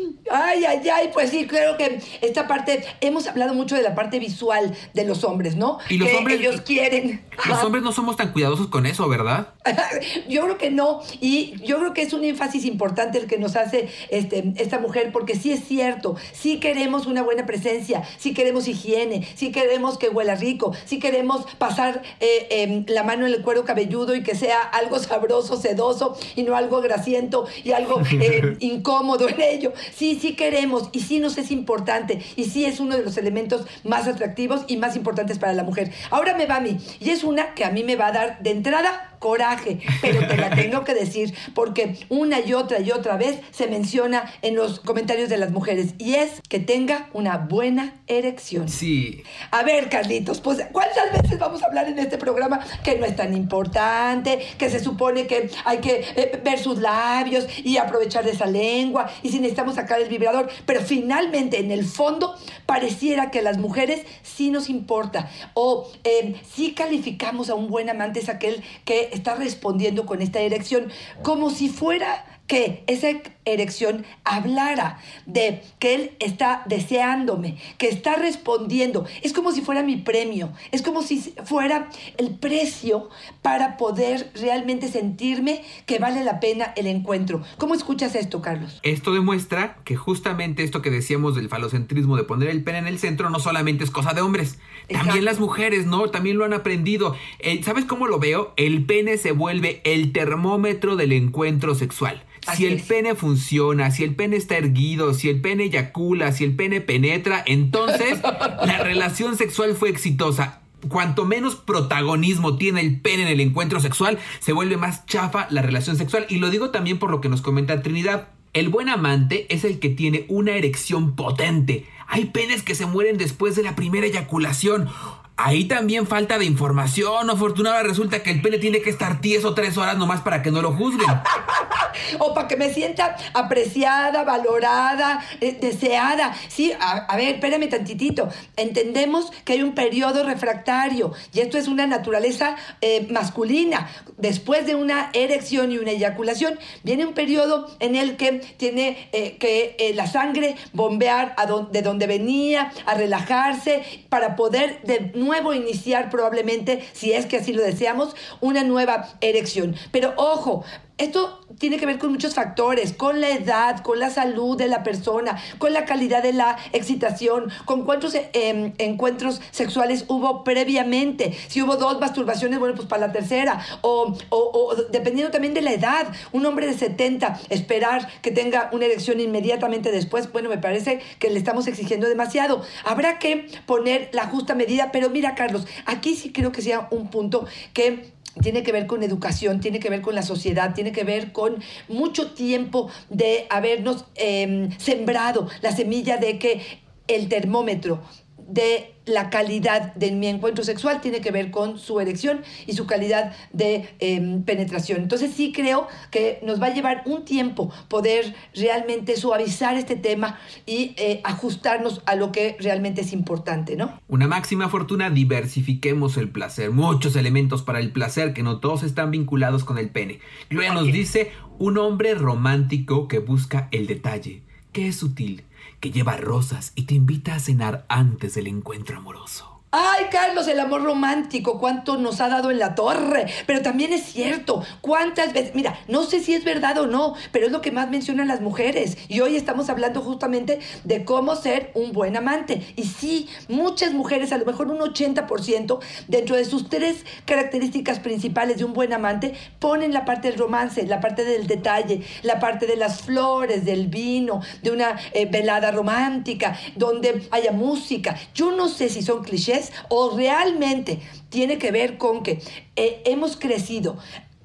Ay, 0.30 0.64
ay, 0.64 0.88
ay, 0.88 1.10
pues 1.12 1.30
sí, 1.30 1.46
creo 1.46 1.76
que 1.76 2.00
esta 2.20 2.46
parte, 2.46 2.84
hemos 3.00 3.26
hablado 3.26 3.54
mucho 3.54 3.74
de 3.76 3.82
la 3.82 3.94
parte 3.94 4.18
visual 4.18 4.74
de 4.94 5.04
los 5.04 5.22
hombres, 5.24 5.56
¿no? 5.56 5.78
Y 5.88 5.98
los 5.98 6.08
que 6.08 6.16
hombres- 6.16 6.40
ellos 6.40 6.60
quieren. 6.62 7.24
Los 7.46 7.62
hombres 7.62 7.82
no 7.84 7.92
somos 7.92 8.16
tan 8.16 8.32
cuidadosos 8.32 8.68
con 8.68 8.86
eso, 8.86 9.08
¿verdad? 9.08 9.48
Yo 10.28 10.42
creo 10.44 10.58
que 10.58 10.70
no, 10.70 11.00
y 11.20 11.54
yo 11.64 11.78
creo 11.78 11.92
que 11.94 12.02
es 12.02 12.12
un 12.12 12.24
énfasis 12.24 12.64
importante 12.64 13.18
el 13.18 13.26
que 13.26 13.38
nos 13.38 13.56
hace 13.56 13.88
este, 14.10 14.52
esta 14.56 14.78
mujer, 14.78 15.10
porque 15.12 15.34
sí 15.34 15.52
es 15.52 15.64
cierto, 15.64 16.16
sí 16.32 16.60
queremos 16.60 17.06
una 17.06 17.22
buena 17.22 17.46
presencia, 17.46 18.02
sí 18.18 18.34
queremos 18.34 18.68
higiene, 18.68 19.26
sí 19.34 19.52
queremos 19.52 19.98
que 19.98 20.08
huela 20.08 20.34
rico, 20.34 20.72
sí 20.84 20.98
queremos 20.98 21.46
pasar 21.58 22.02
eh, 22.20 22.46
em, 22.50 22.84
la 22.88 23.02
mano 23.02 23.26
en 23.26 23.32
el 23.34 23.42
cuero 23.42 23.64
cabelludo 23.64 24.14
y 24.14 24.22
que 24.22 24.34
sea 24.34 24.60
algo 24.60 24.98
sabroso, 24.98 25.56
sedoso 25.56 26.16
y 26.36 26.42
no 26.42 26.56
algo 26.56 26.80
grasiento 26.80 27.46
y 27.64 27.72
algo 27.72 28.00
eh, 28.20 28.56
incómodo 28.60 29.28
en 29.28 29.40
ello. 29.40 29.72
Sí, 29.94 30.13
sí 30.14 30.34
queremos 30.34 30.88
y 30.92 31.00
sí 31.00 31.18
nos 31.18 31.38
es 31.38 31.50
importante 31.50 32.20
y 32.36 32.44
sí 32.44 32.64
es 32.64 32.80
uno 32.80 32.96
de 32.96 33.02
los 33.02 33.16
elementos 33.16 33.66
más 33.84 34.06
atractivos 34.06 34.64
y 34.68 34.76
más 34.76 34.96
importantes 34.96 35.38
para 35.38 35.52
la 35.52 35.64
mujer. 35.64 35.92
Ahora 36.10 36.36
me 36.36 36.46
va 36.46 36.56
a 36.56 36.60
mí 36.60 36.78
y 37.00 37.10
es 37.10 37.24
una 37.24 37.54
que 37.54 37.64
a 37.64 37.70
mí 37.70 37.84
me 37.84 37.96
va 37.96 38.08
a 38.08 38.12
dar 38.12 38.42
de 38.42 38.50
entrada 38.50 39.14
coraje, 39.24 39.78
pero 40.02 40.28
te 40.28 40.36
la 40.36 40.50
tengo 40.50 40.84
que 40.84 40.92
decir 40.92 41.34
porque 41.54 41.96
una 42.10 42.40
y 42.40 42.52
otra 42.52 42.80
y 42.80 42.90
otra 42.90 43.16
vez 43.16 43.40
se 43.52 43.66
menciona 43.68 44.30
en 44.42 44.54
los 44.54 44.80
comentarios 44.80 45.30
de 45.30 45.38
las 45.38 45.50
mujeres 45.50 45.94
y 45.96 46.16
es 46.16 46.42
que 46.50 46.58
tenga 46.58 47.08
una 47.14 47.38
buena 47.38 47.94
erección. 48.06 48.68
Sí. 48.68 49.22
A 49.50 49.62
ver, 49.62 49.88
Carlitos, 49.88 50.42
pues 50.42 50.58
¿cuántas 50.72 51.10
veces 51.10 51.38
vamos 51.38 51.62
a 51.62 51.66
hablar 51.68 51.88
en 51.88 51.98
este 52.00 52.18
programa 52.18 52.60
que 52.82 52.98
no 52.98 53.06
es 53.06 53.16
tan 53.16 53.34
importante, 53.34 54.40
que 54.58 54.68
se 54.68 54.78
supone 54.78 55.26
que 55.26 55.50
hay 55.64 55.78
que 55.78 56.04
eh, 56.16 56.40
ver 56.44 56.58
sus 56.58 56.78
labios 56.80 57.46
y 57.64 57.78
aprovechar 57.78 58.24
de 58.24 58.32
esa 58.32 58.44
lengua 58.44 59.10
y 59.22 59.30
si 59.30 59.38
necesitamos 59.38 59.76
sacar 59.76 60.00
el 60.04 60.10
vibrador, 60.10 60.48
pero 60.66 60.80
finalmente 60.80 61.58
en 61.58 61.70
el 61.70 61.84
fondo 61.84 62.34
pareciera 62.66 63.30
que 63.30 63.42
las 63.42 63.58
mujeres 63.58 64.06
sí 64.22 64.50
nos 64.50 64.68
importa. 64.68 65.30
O 65.54 65.90
eh, 66.04 66.40
sí 66.48 66.72
calificamos 66.72 67.50
a 67.50 67.54
un 67.54 67.68
buen 67.68 67.90
amante 67.90 68.20
es 68.20 68.28
aquel 68.28 68.62
que 68.84 69.10
está 69.12 69.34
respondiendo 69.34 70.06
con 70.06 70.22
esta 70.22 70.40
erección 70.40 70.90
como 71.22 71.50
si 71.50 71.68
fuera 71.68 72.24
que 72.46 72.84
esa 72.86 73.08
erección 73.46 74.04
hablara 74.24 74.98
de 75.26 75.62
que 75.78 75.94
él 75.94 76.10
está 76.20 76.62
deseándome, 76.66 77.56
que 77.78 77.88
está 77.88 78.16
respondiendo. 78.16 79.06
Es 79.22 79.32
como 79.32 79.52
si 79.52 79.62
fuera 79.62 79.82
mi 79.82 79.96
premio, 79.96 80.52
es 80.72 80.82
como 80.82 81.02
si 81.02 81.34
fuera 81.44 81.88
el 82.18 82.36
precio 82.36 83.08
para 83.42 83.76
poder 83.76 84.30
realmente 84.34 84.88
sentirme 84.88 85.62
que 85.86 85.98
vale 85.98 86.24
la 86.24 86.40
pena 86.40 86.72
el 86.76 86.86
encuentro. 86.86 87.42
¿Cómo 87.58 87.74
escuchas 87.74 88.14
esto, 88.14 88.42
Carlos? 88.42 88.78
Esto 88.82 89.12
demuestra 89.12 89.78
que 89.84 89.96
justamente 89.96 90.62
esto 90.62 90.82
que 90.82 90.90
decíamos 90.90 91.34
del 91.34 91.48
falocentrismo 91.48 92.16
de 92.16 92.24
poner 92.24 92.48
el 92.48 92.62
pene 92.62 92.78
en 92.78 92.86
el 92.86 92.98
centro 92.98 93.30
no 93.30 93.40
solamente 93.40 93.84
es 93.84 93.90
cosa 93.90 94.12
de 94.12 94.20
hombres, 94.20 94.58
Exacto. 94.88 95.06
también 95.06 95.24
las 95.24 95.40
mujeres, 95.40 95.86
¿no? 95.86 96.10
También 96.10 96.36
lo 96.36 96.44
han 96.44 96.52
aprendido. 96.52 97.16
Eh, 97.38 97.62
¿Sabes 97.62 97.84
cómo 97.84 98.06
lo 98.06 98.18
veo? 98.18 98.52
El 98.56 98.84
pene 98.84 99.16
se 99.16 99.32
vuelve 99.32 99.80
el 99.84 100.12
termómetro 100.12 100.96
del 100.96 101.12
encuentro 101.12 101.74
sexual. 101.74 102.22
Así 102.46 102.62
Si 102.62 102.66
el 102.66 102.74
es. 102.74 102.82
pene 102.82 103.14
funciona, 103.14 103.90
si 103.90 104.04
el 104.04 104.14
pene 104.14 104.36
está 104.36 104.56
erguido, 104.56 105.14
si 105.14 105.28
el 105.28 105.40
pene 105.40 105.64
eyacula, 105.64 106.32
si 106.32 106.44
el 106.44 106.54
pene 106.54 106.80
penetra, 106.80 107.42
entonces 107.46 108.20
la 108.22 108.78
relación 108.82 109.36
sexual 109.36 109.74
fue 109.74 109.88
exitosa. 109.90 110.60
Cuanto 110.88 111.24
menos 111.24 111.56
protagonismo 111.56 112.58
tiene 112.58 112.80
el 112.82 113.00
pene 113.00 113.22
en 113.22 113.28
el 113.28 113.40
encuentro 113.40 113.80
sexual, 113.80 114.18
se 114.40 114.52
vuelve 114.52 114.76
más 114.76 115.06
chafa 115.06 115.46
la 115.50 115.62
relación 115.62 115.96
sexual. 115.96 116.26
Y 116.28 116.38
lo 116.38 116.50
digo 116.50 116.70
también 116.70 116.98
por 116.98 117.10
lo 117.10 117.20
que 117.20 117.30
nos 117.30 117.40
comenta 117.40 117.82
Trinidad. 117.82 118.28
El 118.52 118.68
buen 118.68 118.88
amante 118.88 119.46
es 119.52 119.64
el 119.64 119.78
que 119.78 119.88
tiene 119.88 120.26
una 120.28 120.52
erección 120.52 121.16
potente. 121.16 121.86
Hay 122.06 122.26
penes 122.26 122.62
que 122.62 122.74
se 122.74 122.86
mueren 122.86 123.16
después 123.16 123.56
de 123.56 123.62
la 123.62 123.74
primera 123.74 124.06
eyaculación. 124.06 124.88
Ahí 125.36 125.64
también 125.64 126.06
falta 126.06 126.38
de 126.38 126.44
información. 126.44 127.28
Afortunada 127.28 127.82
resulta 127.82 128.22
que 128.22 128.30
el 128.30 128.40
pene 128.40 128.58
tiene 128.58 128.80
que 128.82 128.90
estar 128.90 129.20
tieso 129.20 129.52
tres 129.54 129.76
horas 129.76 129.96
nomás 129.98 130.20
para 130.20 130.42
que 130.42 130.50
no 130.52 130.62
lo 130.62 130.72
juzguen. 130.72 131.08
o 132.20 132.34
para 132.34 132.46
que 132.46 132.56
me 132.56 132.72
sienta 132.72 133.16
apreciada, 133.34 134.22
valorada, 134.22 135.24
eh, 135.40 135.58
deseada. 135.60 136.32
Sí, 136.48 136.72
a, 136.78 136.98
a 137.06 137.16
ver, 137.16 137.34
espérame 137.34 137.68
tantitito. 137.68 138.28
Entendemos 138.56 139.32
que 139.44 139.54
hay 139.54 139.62
un 139.62 139.74
periodo 139.74 140.22
refractario 140.22 141.12
y 141.32 141.40
esto 141.40 141.58
es 141.58 141.66
una 141.66 141.86
naturaleza 141.88 142.54
eh, 142.80 143.08
masculina. 143.10 143.88
Después 144.16 144.66
de 144.66 144.76
una 144.76 145.10
erección 145.14 145.72
y 145.72 145.78
una 145.78 145.90
eyaculación, 145.90 146.58
viene 146.84 147.06
un 147.06 147.14
periodo 147.14 147.74
en 147.80 147.96
el 147.96 148.16
que 148.16 148.34
tiene 148.56 149.08
eh, 149.12 149.36
que 149.38 149.74
eh, 149.80 149.94
la 149.94 150.06
sangre 150.06 150.54
bombear 150.72 151.34
a 151.36 151.46
don- 151.46 151.72
de 151.72 151.82
donde 151.82 152.06
venía, 152.06 152.72
a 152.86 152.94
relajarse, 152.94 153.82
para 154.08 154.36
poder 154.36 154.80
de 154.82 155.10
nuevo 155.24 155.54
iniciar 155.54 156.10
probablemente, 156.10 156.86
si 156.92 157.12
es 157.12 157.26
que 157.26 157.38
así 157.38 157.52
lo 157.52 157.62
deseamos, 157.62 158.14
una 158.40 158.64
nueva 158.64 159.08
erección. 159.20 159.76
Pero 159.90 160.12
ojo, 160.16 160.64
esto 160.96 161.40
tiene 161.58 161.76
que 161.78 161.86
ver 161.86 161.98
con 161.98 162.12
muchos 162.12 162.34
factores, 162.34 162.92
con 162.92 163.20
la 163.20 163.30
edad, 163.30 163.80
con 163.82 163.98
la 163.98 164.10
salud 164.10 164.56
de 164.56 164.68
la 164.68 164.82
persona, 164.84 165.36
con 165.58 165.72
la 165.72 165.84
calidad 165.84 166.22
de 166.22 166.32
la 166.32 166.56
excitación, 166.72 167.50
con 167.64 167.84
cuántos 167.84 168.14
eh, 168.14 168.30
em, 168.32 168.72
encuentros 168.78 169.40
sexuales 169.50 170.04
hubo 170.08 170.44
previamente. 170.44 171.36
Si 171.48 171.62
hubo 171.62 171.76
dos 171.76 172.00
masturbaciones, 172.00 172.58
bueno, 172.60 172.74
pues 172.76 172.86
para 172.86 173.06
la 173.08 173.12
tercera. 173.12 173.60
O, 173.80 174.14
o- 174.30 174.50
o 174.52 174.74
dependiendo 174.90 175.30
también 175.32 175.52
de 175.54 175.62
la 175.62 175.72
edad, 175.72 176.06
un 176.32 176.46
hombre 176.46 176.66
de 176.66 176.74
70, 176.74 177.40
esperar 177.50 178.08
que 178.22 178.30
tenga 178.30 178.68
una 178.72 178.86
erección 178.86 179.18
inmediatamente 179.20 179.90
después, 179.90 180.30
bueno, 180.32 180.48
me 180.48 180.58
parece 180.58 181.00
que 181.18 181.30
le 181.30 181.38
estamos 181.38 181.66
exigiendo 181.66 182.08
demasiado. 182.08 182.62
Habrá 182.84 183.18
que 183.18 183.48
poner 183.66 184.10
la 184.12 184.26
justa 184.26 184.54
medida, 184.54 184.90
pero 184.92 185.10
mira, 185.10 185.34
Carlos, 185.34 185.66
aquí 185.86 186.14
sí 186.14 186.32
creo 186.32 186.52
que 186.52 186.62
sea 186.62 186.86
un 186.90 187.08
punto 187.10 187.46
que 187.72 188.13
tiene 188.42 188.62
que 188.62 188.72
ver 188.72 188.86
con 188.86 189.02
educación, 189.02 189.60
tiene 189.60 189.80
que 189.80 189.90
ver 189.90 190.00
con 190.00 190.14
la 190.14 190.22
sociedad, 190.22 190.74
tiene 190.74 190.92
que 190.92 191.04
ver 191.04 191.32
con 191.32 191.62
mucho 191.88 192.32
tiempo 192.32 192.90
de 193.10 193.46
habernos 193.50 194.06
eh, 194.16 194.70
sembrado 194.78 195.48
la 195.62 195.72
semilla 195.72 196.16
de 196.16 196.38
que 196.38 196.60
el 197.06 197.28
termómetro 197.28 198.02
de 198.48 198.94
la 199.06 199.28
calidad 199.30 199.94
de 199.94 200.12
mi 200.12 200.26
encuentro 200.28 200.64
sexual 200.64 201.00
tiene 201.00 201.20
que 201.20 201.30
ver 201.30 201.50
con 201.50 201.78
su 201.78 202.00
erección 202.00 202.42
y 202.66 202.72
su 202.72 202.86
calidad 202.86 203.32
de 203.52 203.88
eh, 204.00 204.40
penetración. 204.46 205.02
Entonces 205.02 205.32
sí 205.34 205.52
creo 205.52 205.88
que 206.10 206.40
nos 206.42 206.60
va 206.60 206.66
a 206.66 206.74
llevar 206.74 207.02
un 207.04 207.24
tiempo 207.24 207.70
poder 207.88 208.34
realmente 208.54 209.16
suavizar 209.16 209.76
este 209.76 209.96
tema 209.96 210.38
y 210.66 210.94
eh, 210.96 211.20
ajustarnos 211.24 212.02
a 212.06 212.14
lo 212.14 212.32
que 212.32 212.56
realmente 212.60 213.02
es 213.02 213.12
importante, 213.12 213.76
¿no? 213.76 214.00
Una 214.08 214.26
máxima 214.26 214.68
fortuna, 214.68 215.10
diversifiquemos 215.10 216.16
el 216.16 216.30
placer. 216.30 216.70
Muchos 216.70 217.16
elementos 217.16 217.62
para 217.62 217.80
el 217.80 217.92
placer 217.92 218.32
que 218.32 218.42
no 218.42 218.60
todos 218.60 218.82
están 218.82 219.10
vinculados 219.10 219.64
con 219.64 219.78
el 219.78 219.90
pene. 219.90 220.20
Gloria 220.48 220.72
nos 220.72 220.86
dice, 220.86 221.32
un 221.58 221.78
hombre 221.78 222.14
romántico 222.14 223.06
que 223.06 223.18
busca 223.18 223.68
el 223.70 223.86
detalle, 223.86 224.42
que 224.72 224.88
es 224.88 224.96
sutil, 224.96 225.44
que 225.80 225.90
lleva 225.90 226.16
rosas 226.16 226.72
y 226.74 226.82
te 226.82 226.94
invita 226.94 227.34
a 227.34 227.40
cenar 227.40 227.86
antes 227.88 228.34
del 228.34 228.46
encuentro 228.46 228.96
amoroso. 228.96 229.53
Ay, 229.76 230.04
Carlos, 230.08 230.46
el 230.46 230.60
amor 230.60 230.84
romántico, 230.84 231.58
cuánto 231.58 231.96
nos 231.96 232.20
ha 232.20 232.28
dado 232.28 232.52
en 232.52 232.60
la 232.60 232.76
torre. 232.76 233.26
Pero 233.44 233.60
también 233.60 233.92
es 233.92 234.04
cierto, 234.04 234.62
cuántas 234.80 235.32
veces, 235.32 235.56
mira, 235.56 235.76
no 235.88 236.04
sé 236.04 236.20
si 236.20 236.32
es 236.32 236.44
verdad 236.44 236.78
o 236.78 236.86
no, 236.86 237.14
pero 237.32 237.46
es 237.46 237.50
lo 237.50 237.60
que 237.60 237.72
más 237.72 237.90
mencionan 237.90 238.28
las 238.28 238.40
mujeres. 238.40 238.96
Y 239.08 239.18
hoy 239.18 239.34
estamos 239.34 239.68
hablando 239.70 240.00
justamente 240.00 240.60
de 240.84 241.04
cómo 241.04 241.34
ser 241.34 241.72
un 241.74 241.90
buen 241.90 242.16
amante. 242.16 242.64
Y 242.76 242.84
sí, 242.84 243.28
muchas 243.48 243.94
mujeres, 243.94 244.30
a 244.30 244.38
lo 244.38 244.46
mejor 244.46 244.68
un 244.68 244.78
80%, 244.78 245.80
dentro 246.06 246.36
de 246.36 246.44
sus 246.44 246.68
tres 246.68 247.04
características 247.24 247.98
principales 247.98 248.58
de 248.58 248.66
un 248.66 248.74
buen 248.74 248.92
amante, 248.92 249.34
ponen 249.58 249.92
la 249.92 250.04
parte 250.04 250.30
del 250.30 250.38
romance, 250.38 250.86
la 250.86 251.00
parte 251.00 251.24
del 251.24 251.48
detalle, 251.48 252.02
la 252.22 252.38
parte 252.38 252.68
de 252.68 252.76
las 252.76 253.02
flores, 253.02 253.64
del 253.64 253.88
vino, 253.88 254.40
de 254.62 254.70
una 254.70 255.00
eh, 255.14 255.26
velada 255.26 255.72
romántica, 255.72 256.56
donde 256.76 257.26
haya 257.32 257.50
música. 257.50 258.14
Yo 258.36 258.52
no 258.52 258.68
sé 258.68 258.88
si 258.88 259.02
son 259.02 259.24
clichés 259.24 259.63
o 259.88 260.16
realmente 260.16 261.00
tiene 261.28 261.58
que 261.58 261.70
ver 261.72 261.98
con 261.98 262.22
que 262.22 262.42
eh, 262.76 263.02
hemos 263.04 263.36
crecido 263.36 263.96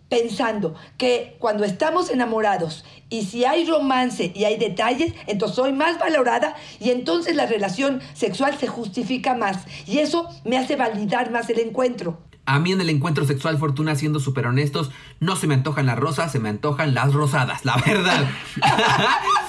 pensando 0.09 0.73
que 0.97 1.37
cuando 1.39 1.63
estamos 1.63 2.09
enamorados 2.09 2.83
y 3.09 3.25
si 3.25 3.45
hay 3.45 3.65
romance 3.65 4.31
y 4.35 4.43
hay 4.43 4.57
detalles, 4.57 5.13
entonces 5.27 5.55
soy 5.55 5.71
más 5.71 5.99
valorada 5.99 6.55
y 6.79 6.89
entonces 6.89 7.35
la 7.35 7.45
relación 7.45 8.01
sexual 8.13 8.57
se 8.59 8.67
justifica 8.67 9.35
más. 9.35 9.65
Y 9.85 9.99
eso 9.99 10.27
me 10.43 10.57
hace 10.57 10.75
validar 10.75 11.31
más 11.31 11.49
el 11.49 11.59
encuentro. 11.59 12.19
A 12.45 12.57
mí 12.57 12.71
en 12.71 12.81
el 12.81 12.89
encuentro 12.89 13.25
sexual, 13.25 13.59
Fortuna, 13.59 13.95
siendo 13.95 14.19
súper 14.19 14.47
honestos, 14.47 14.89
no 15.19 15.35
se 15.35 15.45
me 15.45 15.53
antojan 15.53 15.85
las 15.85 15.99
rosas, 15.99 16.31
se 16.31 16.39
me 16.39 16.49
antojan 16.49 16.95
las 16.95 17.13
rosadas, 17.13 17.63
la 17.63 17.77
verdad. 17.77 18.27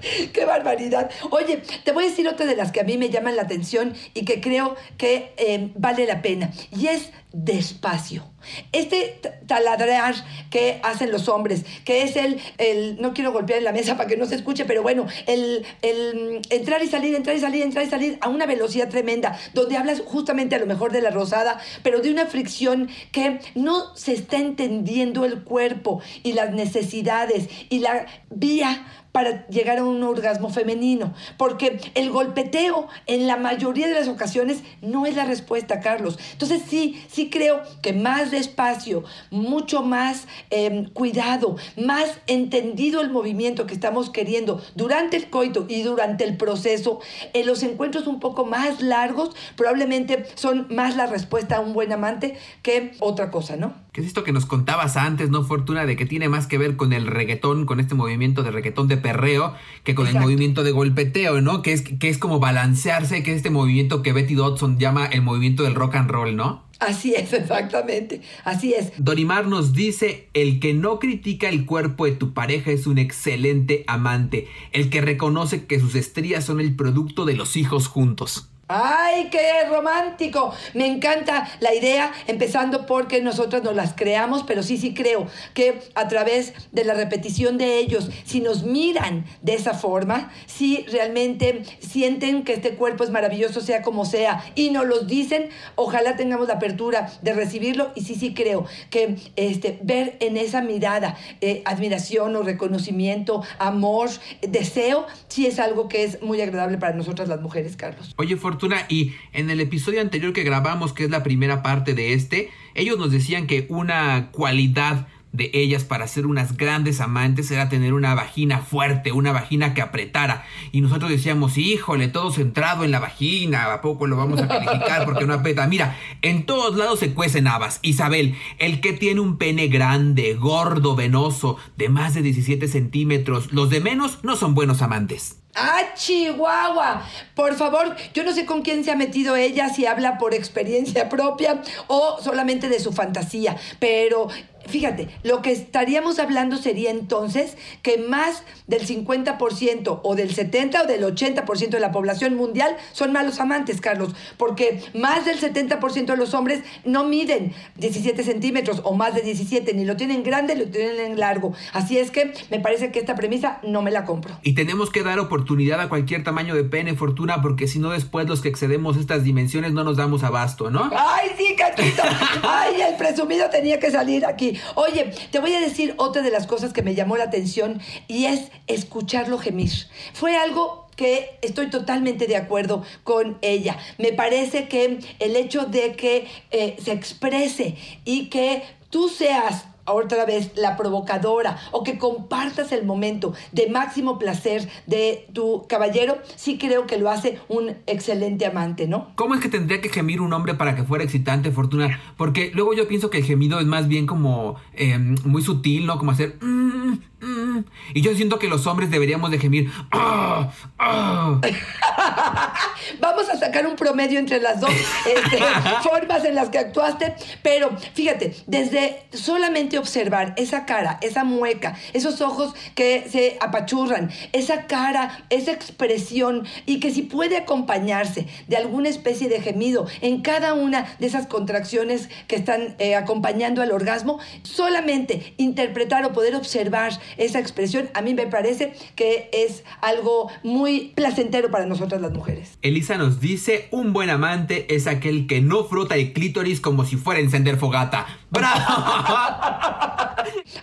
¡Qué 0.32 0.44
barbaridad! 0.44 1.10
Oye, 1.30 1.62
te 1.84 1.92
voy 1.92 2.04
a 2.04 2.08
decir 2.08 2.28
otra 2.28 2.46
de 2.46 2.56
las 2.56 2.72
que 2.72 2.80
a 2.80 2.84
mí 2.84 2.98
me 2.98 3.10
llaman 3.10 3.36
la 3.36 3.42
atención 3.42 3.94
y 4.14 4.24
que 4.24 4.40
creo 4.40 4.76
que 4.96 5.34
eh, 5.36 5.70
vale 5.74 6.06
la 6.06 6.22
pena. 6.22 6.50
Y 6.76 6.86
es 6.88 7.10
despacio. 7.32 8.29
Este 8.72 9.20
taladrar 9.46 10.14
que 10.50 10.80
hacen 10.82 11.10
los 11.10 11.28
hombres, 11.28 11.64
que 11.84 12.02
es 12.02 12.16
el, 12.16 12.40
el, 12.58 13.00
no 13.00 13.14
quiero 13.14 13.32
golpear 13.32 13.58
en 13.58 13.64
la 13.64 13.72
mesa 13.72 13.96
para 13.96 14.08
que 14.08 14.16
no 14.16 14.26
se 14.26 14.34
escuche, 14.34 14.64
pero 14.64 14.82
bueno, 14.82 15.06
el, 15.26 15.66
el 15.82 16.40
mm, 16.40 16.42
entrar 16.50 16.82
y 16.82 16.88
salir, 16.88 17.14
entrar 17.14 17.36
y 17.36 17.40
salir, 17.40 17.62
entrar 17.62 17.84
y 17.84 17.90
salir 17.90 18.18
a 18.20 18.28
una 18.28 18.46
velocidad 18.46 18.88
tremenda, 18.88 19.38
donde 19.54 19.76
hablas 19.76 20.00
justamente 20.00 20.56
a 20.56 20.58
lo 20.58 20.66
mejor 20.66 20.92
de 20.92 21.02
la 21.02 21.10
rosada, 21.10 21.60
pero 21.82 22.00
de 22.00 22.10
una 22.10 22.26
fricción 22.26 22.88
que 23.12 23.40
no 23.54 23.94
se 23.96 24.14
está 24.14 24.36
entendiendo 24.38 25.24
el 25.24 25.42
cuerpo 25.42 26.00
y 26.22 26.32
las 26.32 26.52
necesidades 26.52 27.48
y 27.68 27.80
la 27.80 28.06
vía 28.30 28.86
para 29.12 29.46
llegar 29.48 29.78
a 29.78 29.84
un 29.84 30.02
orgasmo 30.02 30.50
femenino, 30.50 31.14
porque 31.36 31.80
el 31.94 32.10
golpeteo 32.10 32.88
en 33.06 33.26
la 33.26 33.36
mayoría 33.36 33.88
de 33.88 33.94
las 33.94 34.08
ocasiones 34.08 34.62
no 34.82 35.06
es 35.06 35.16
la 35.16 35.24
respuesta, 35.24 35.80
Carlos. 35.80 36.18
Entonces 36.32 36.62
sí, 36.68 37.02
sí 37.10 37.28
creo 37.28 37.60
que 37.82 37.92
más 37.92 38.29
despacio, 38.30 39.04
mucho 39.30 39.82
más 39.82 40.26
eh, 40.50 40.88
cuidado, 40.92 41.56
más 41.76 42.18
entendido 42.26 43.00
el 43.00 43.10
movimiento 43.10 43.66
que 43.66 43.74
estamos 43.74 44.10
queriendo 44.10 44.62
durante 44.74 45.16
el 45.16 45.30
coito 45.30 45.66
y 45.68 45.82
durante 45.82 46.24
el 46.24 46.36
proceso, 46.36 47.00
en 47.32 47.46
los 47.46 47.62
encuentros 47.62 48.06
un 48.06 48.20
poco 48.20 48.44
más 48.44 48.80
largos 48.80 49.34
probablemente 49.56 50.26
son 50.34 50.66
más 50.70 50.96
la 50.96 51.06
respuesta 51.06 51.56
a 51.56 51.60
un 51.60 51.72
buen 51.72 51.92
amante 51.92 52.38
que 52.62 52.92
otra 53.00 53.30
cosa, 53.30 53.56
¿no? 53.56 53.74
¿Qué 54.00 54.04
es 54.04 54.12
esto 54.12 54.24
que 54.24 54.32
nos 54.32 54.46
contabas 54.46 54.96
antes, 54.96 55.28
no, 55.28 55.44
Fortuna? 55.44 55.84
De 55.84 55.94
que 55.94 56.06
tiene 56.06 56.30
más 56.30 56.46
que 56.46 56.56
ver 56.56 56.76
con 56.76 56.94
el 56.94 57.06
reggaetón, 57.06 57.66
con 57.66 57.80
este 57.80 57.94
movimiento 57.94 58.42
de 58.42 58.50
reggaetón 58.50 58.88
de 58.88 58.96
perreo, 58.96 59.52
que 59.84 59.94
con 59.94 60.06
el 60.06 60.18
movimiento 60.18 60.64
de 60.64 60.70
golpeteo, 60.70 61.42
¿no? 61.42 61.60
Que 61.60 61.74
es, 61.74 61.82
que 61.82 62.08
es 62.08 62.16
como 62.16 62.38
balancearse, 62.38 63.22
que 63.22 63.32
es 63.32 63.36
este 63.36 63.50
movimiento 63.50 64.00
que 64.00 64.14
Betty 64.14 64.34
Dodson 64.34 64.78
llama 64.78 65.04
el 65.04 65.20
movimiento 65.20 65.64
del 65.64 65.74
rock 65.74 65.96
and 65.96 66.10
roll, 66.10 66.34
¿no? 66.34 66.64
Así 66.78 67.14
es, 67.14 67.34
exactamente, 67.34 68.22
así 68.44 68.72
es. 68.72 68.92
Dorimar 68.96 69.46
nos 69.46 69.74
dice, 69.74 70.30
el 70.32 70.60
que 70.60 70.72
no 70.72 70.98
critica 70.98 71.50
el 71.50 71.66
cuerpo 71.66 72.06
de 72.06 72.12
tu 72.12 72.32
pareja 72.32 72.70
es 72.70 72.86
un 72.86 72.96
excelente 72.96 73.84
amante, 73.86 74.48
el 74.72 74.88
que 74.88 75.02
reconoce 75.02 75.66
que 75.66 75.78
sus 75.78 75.94
estrías 75.94 76.42
son 76.42 76.58
el 76.58 76.74
producto 76.74 77.26
de 77.26 77.34
los 77.34 77.54
hijos 77.58 77.86
juntos. 77.86 78.48
¡Ay, 78.72 79.30
qué 79.32 79.64
romántico! 79.68 80.54
Me 80.74 80.86
encanta 80.86 81.50
la 81.58 81.74
idea, 81.74 82.12
empezando 82.28 82.86
porque 82.86 83.20
nosotras 83.20 83.64
nos 83.64 83.74
las 83.74 83.94
creamos, 83.94 84.44
pero 84.44 84.62
sí, 84.62 84.78
sí 84.78 84.94
creo 84.94 85.26
que 85.54 85.80
a 85.96 86.06
través 86.06 86.52
de 86.70 86.84
la 86.84 86.94
repetición 86.94 87.58
de 87.58 87.78
ellos, 87.78 88.08
si 88.24 88.38
nos 88.38 88.62
miran 88.62 89.24
de 89.42 89.54
esa 89.54 89.74
forma, 89.74 90.30
si 90.46 90.84
realmente 90.84 91.64
sienten 91.80 92.44
que 92.44 92.52
este 92.52 92.76
cuerpo 92.76 93.02
es 93.02 93.10
maravilloso, 93.10 93.60
sea 93.60 93.82
como 93.82 94.04
sea, 94.04 94.44
y 94.54 94.70
nos 94.70 94.86
los 94.86 95.08
dicen, 95.08 95.48
ojalá 95.74 96.14
tengamos 96.14 96.46
la 96.46 96.54
apertura 96.54 97.10
de 97.22 97.32
recibirlo, 97.32 97.90
y 97.96 98.02
sí, 98.02 98.14
sí 98.14 98.34
creo 98.34 98.66
que 98.90 99.16
este, 99.34 99.80
ver 99.82 100.16
en 100.20 100.36
esa 100.36 100.62
mirada 100.62 101.16
eh, 101.40 101.62
admiración 101.64 102.36
o 102.36 102.42
reconocimiento, 102.44 103.42
amor, 103.58 104.10
deseo, 104.42 105.08
sí 105.26 105.46
es 105.46 105.58
algo 105.58 105.88
que 105.88 106.04
es 106.04 106.22
muy 106.22 106.40
agradable 106.40 106.78
para 106.78 106.94
nosotras 106.94 107.28
las 107.28 107.40
mujeres, 107.40 107.74
Carlos. 107.74 108.14
Oye, 108.16 108.36
Fortuna, 108.36 108.59
y 108.88 109.14
en 109.32 109.50
el 109.50 109.60
episodio 109.60 110.00
anterior 110.00 110.32
que 110.32 110.42
grabamos, 110.42 110.92
que 110.92 111.04
es 111.04 111.10
la 111.10 111.22
primera 111.22 111.62
parte 111.62 111.94
de 111.94 112.12
este, 112.12 112.50
ellos 112.74 112.98
nos 112.98 113.10
decían 113.10 113.46
que 113.46 113.66
una 113.68 114.30
cualidad 114.32 115.08
de 115.32 115.50
ellas 115.54 115.84
para 115.84 116.08
ser 116.08 116.26
unas 116.26 116.56
grandes 116.56 117.00
amantes 117.00 117.50
era 117.50 117.68
tener 117.68 117.92
una 117.92 118.14
vagina 118.14 118.58
fuerte, 118.58 119.12
una 119.12 119.32
vagina 119.32 119.74
que 119.74 119.82
apretara. 119.82 120.44
Y 120.72 120.80
nosotros 120.80 121.10
decíamos, 121.10 121.56
híjole, 121.56 122.08
todo 122.08 122.32
centrado 122.32 122.84
en 122.84 122.90
la 122.90 123.00
vagina, 123.00 123.72
¿a 123.72 123.80
poco 123.80 124.06
lo 124.06 124.16
vamos 124.16 124.40
a 124.40 124.48
calificar 124.48 125.04
porque 125.04 125.26
no 125.26 125.34
aprieta? 125.34 125.66
Mira, 125.66 125.96
en 126.22 126.46
todos 126.46 126.76
lados 126.76 127.00
se 127.00 127.14
cuecen 127.14 127.46
habas. 127.46 127.78
Isabel, 127.82 128.34
el 128.58 128.80
que 128.80 128.92
tiene 128.92 129.20
un 129.20 129.38
pene 129.38 129.68
grande, 129.68 130.34
gordo, 130.34 130.96
venoso, 130.96 131.56
de 131.76 131.88
más 131.88 132.14
de 132.14 132.22
17 132.22 132.66
centímetros, 132.68 133.52
los 133.52 133.70
de 133.70 133.80
menos 133.80 134.18
no 134.22 134.36
son 134.36 134.54
buenos 134.54 134.82
amantes. 134.82 135.36
¡Ah, 135.54 135.80
Chihuahua! 135.96 137.02
Por 137.34 137.54
favor, 137.54 137.96
yo 138.14 138.22
no 138.22 138.32
sé 138.32 138.46
con 138.46 138.62
quién 138.62 138.84
se 138.84 138.92
ha 138.92 138.96
metido 138.96 139.34
ella, 139.34 139.68
si 139.68 139.84
habla 139.84 140.16
por 140.16 140.32
experiencia 140.32 141.08
propia 141.08 141.60
o 141.88 142.18
solamente 142.22 142.68
de 142.68 142.78
su 142.78 142.92
fantasía, 142.92 143.56
pero 143.80 144.28
Fíjate, 144.66 145.08
lo 145.22 145.42
que 145.42 145.52
estaríamos 145.52 146.18
hablando 146.18 146.56
sería 146.56 146.90
entonces 146.90 147.56
que 147.82 147.98
más 147.98 148.44
del 148.66 148.86
50% 148.86 150.00
o 150.02 150.14
del 150.14 150.34
70 150.34 150.82
o 150.82 150.86
del 150.86 151.02
80% 151.02 151.70
de 151.70 151.80
la 151.80 151.92
población 151.92 152.36
mundial 152.36 152.76
son 152.92 153.12
malos 153.12 153.40
amantes, 153.40 153.80
Carlos, 153.80 154.14
porque 154.36 154.82
más 154.94 155.24
del 155.24 155.40
70% 155.40 156.06
de 156.06 156.16
los 156.16 156.34
hombres 156.34 156.60
no 156.84 157.04
miden 157.04 157.52
17 157.76 158.22
centímetros 158.22 158.80
o 158.84 158.94
más 158.94 159.14
de 159.14 159.22
17, 159.22 159.72
ni 159.74 159.84
lo 159.84 159.96
tienen 159.96 160.22
grande, 160.22 160.54
lo 160.56 160.66
tienen 160.66 161.18
largo. 161.18 161.52
Así 161.72 161.98
es 161.98 162.10
que 162.10 162.32
me 162.50 162.60
parece 162.60 162.92
que 162.92 162.98
esta 162.98 163.14
premisa 163.14 163.60
no 163.62 163.82
me 163.82 163.90
la 163.90 164.04
compro. 164.04 164.38
Y 164.42 164.54
tenemos 164.54 164.90
que 164.90 165.02
dar 165.02 165.18
oportunidad 165.18 165.80
a 165.80 165.88
cualquier 165.88 166.24
tamaño 166.24 166.54
de 166.54 166.64
pene, 166.64 166.94
Fortuna, 166.94 167.42
porque 167.42 167.66
si 167.66 167.78
no 167.78 167.90
después 167.90 168.28
los 168.28 168.40
que 168.40 168.48
excedemos 168.48 168.96
estas 168.96 169.24
dimensiones 169.24 169.72
no 169.72 169.84
nos 169.84 169.96
damos 169.96 170.22
abasto, 170.22 170.70
¿no? 170.70 170.90
¡Ay, 170.96 171.30
sí, 171.36 171.56
Cachito! 171.56 172.02
¡Ay, 172.42 172.80
el 172.80 172.96
presumido 172.96 173.48
tenía 173.50 173.78
que 173.78 173.90
salir 173.90 174.26
aquí! 174.26 174.49
Oye, 174.74 175.12
te 175.30 175.38
voy 175.38 175.54
a 175.54 175.60
decir 175.60 175.94
otra 175.96 176.22
de 176.22 176.30
las 176.30 176.46
cosas 176.46 176.72
que 176.72 176.82
me 176.82 176.94
llamó 176.94 177.16
la 177.16 177.24
atención 177.24 177.80
y 178.08 178.26
es 178.26 178.50
escucharlo 178.66 179.38
gemir. 179.38 179.70
Fue 180.12 180.36
algo 180.36 180.88
que 180.96 181.38
estoy 181.42 181.70
totalmente 181.70 182.26
de 182.26 182.36
acuerdo 182.36 182.84
con 183.04 183.38
ella. 183.40 183.78
Me 183.98 184.12
parece 184.12 184.68
que 184.68 184.98
el 185.18 185.36
hecho 185.36 185.64
de 185.64 185.94
que 185.96 186.26
eh, 186.50 186.76
se 186.82 186.92
exprese 186.92 187.76
y 188.04 188.26
que 188.26 188.62
tú 188.90 189.08
seas 189.08 189.64
otra 189.92 190.24
vez 190.24 190.52
la 190.56 190.76
provocadora 190.76 191.58
o 191.72 191.82
que 191.82 191.98
compartas 191.98 192.72
el 192.72 192.84
momento 192.84 193.32
de 193.52 193.68
máximo 193.68 194.18
placer 194.18 194.68
de 194.86 195.26
tu 195.32 195.66
caballero, 195.68 196.18
sí 196.36 196.58
creo 196.58 196.86
que 196.86 196.98
lo 196.98 197.10
hace 197.10 197.38
un 197.48 197.76
excelente 197.86 198.46
amante, 198.46 198.86
¿no? 198.88 199.12
¿Cómo 199.16 199.34
es 199.34 199.40
que 199.40 199.48
tendría 199.48 199.80
que 199.80 199.88
gemir 199.88 200.20
un 200.20 200.32
hombre 200.32 200.54
para 200.54 200.74
que 200.74 200.84
fuera 200.84 201.04
excitante, 201.04 201.50
Fortuna? 201.50 202.00
Porque 202.16 202.50
luego 202.54 202.74
yo 202.74 202.88
pienso 202.88 203.10
que 203.10 203.18
el 203.18 203.24
gemido 203.24 203.60
es 203.60 203.66
más 203.66 203.88
bien 203.88 204.06
como 204.06 204.56
eh, 204.74 204.98
muy 204.98 205.42
sutil, 205.42 205.86
¿no? 205.86 205.98
Como 205.98 206.10
hacer... 206.12 206.36
"Mm, 206.40 206.98
mm". 207.20 207.64
Y 207.94 208.02
yo 208.02 208.14
siento 208.14 208.38
que 208.38 208.48
los 208.48 208.66
hombres 208.66 208.90
deberíamos 208.90 209.30
de 209.30 209.38
gemir... 209.38 209.70
"Ah, 209.90 210.50
ah". 210.78 211.40
Vamos 213.00 213.28
a 213.28 213.36
sacar 213.38 213.66
un 213.66 213.76
promedio 213.76 214.18
entre 214.18 214.40
las 214.40 214.60
dos 214.60 214.70
este, 214.70 215.38
formas 215.82 216.24
en 216.24 216.34
las 216.34 216.48
que 216.50 216.58
actuaste, 216.58 217.14
pero 217.42 217.70
fíjate, 217.94 218.34
desde 218.46 219.02
solamente 219.12 219.78
observar 219.78 220.34
esa 220.36 220.66
cara, 220.66 220.98
esa 221.02 221.24
mueca, 221.24 221.76
esos 221.92 222.20
ojos 222.20 222.54
que 222.74 223.06
se 223.10 223.36
apachurran, 223.40 224.10
esa 224.32 224.66
cara, 224.66 225.24
esa 225.30 225.52
expresión 225.52 226.46
y 226.66 226.80
que 226.80 226.90
si 226.90 227.02
puede 227.02 227.36
acompañarse 227.36 228.26
de 228.48 228.56
alguna 228.56 228.88
especie 228.88 229.28
de 229.28 229.40
gemido 229.40 229.86
en 230.00 230.22
cada 230.22 230.54
una 230.54 230.96
de 230.98 231.06
esas 231.06 231.26
contracciones 231.26 232.08
que 232.26 232.36
están 232.36 232.76
eh, 232.78 232.94
acompañando 232.94 233.62
al 233.62 233.72
orgasmo, 233.72 234.18
solamente 234.42 235.34
interpretar 235.36 236.04
o 236.04 236.12
poder 236.12 236.34
observar 236.34 236.92
esa 237.16 237.38
expresión, 237.38 237.90
a 237.94 238.02
mí 238.02 238.14
me 238.14 238.26
parece 238.26 238.72
que 238.96 239.30
es 239.32 239.64
algo 239.80 240.30
muy 240.42 240.92
placentero 240.94 241.50
para 241.50 241.66
nosotras 241.66 242.00
las 242.00 242.12
mujeres. 242.12 242.58
Elisa 242.62 242.96
nos 242.96 243.20
dice, 243.20 243.68
un 243.70 243.92
buen 243.92 244.10
amante 244.10 244.74
es 244.74 244.86
aquel 244.86 245.26
que 245.26 245.40
no 245.40 245.64
frota 245.64 245.96
el 245.96 246.12
clítoris 246.12 246.60
como 246.60 246.84
si 246.84 246.96
fuera 246.96 247.20
a 247.20 247.22
encender 247.22 247.56
fogata. 247.56 248.06
¡Bravo! 248.30 248.60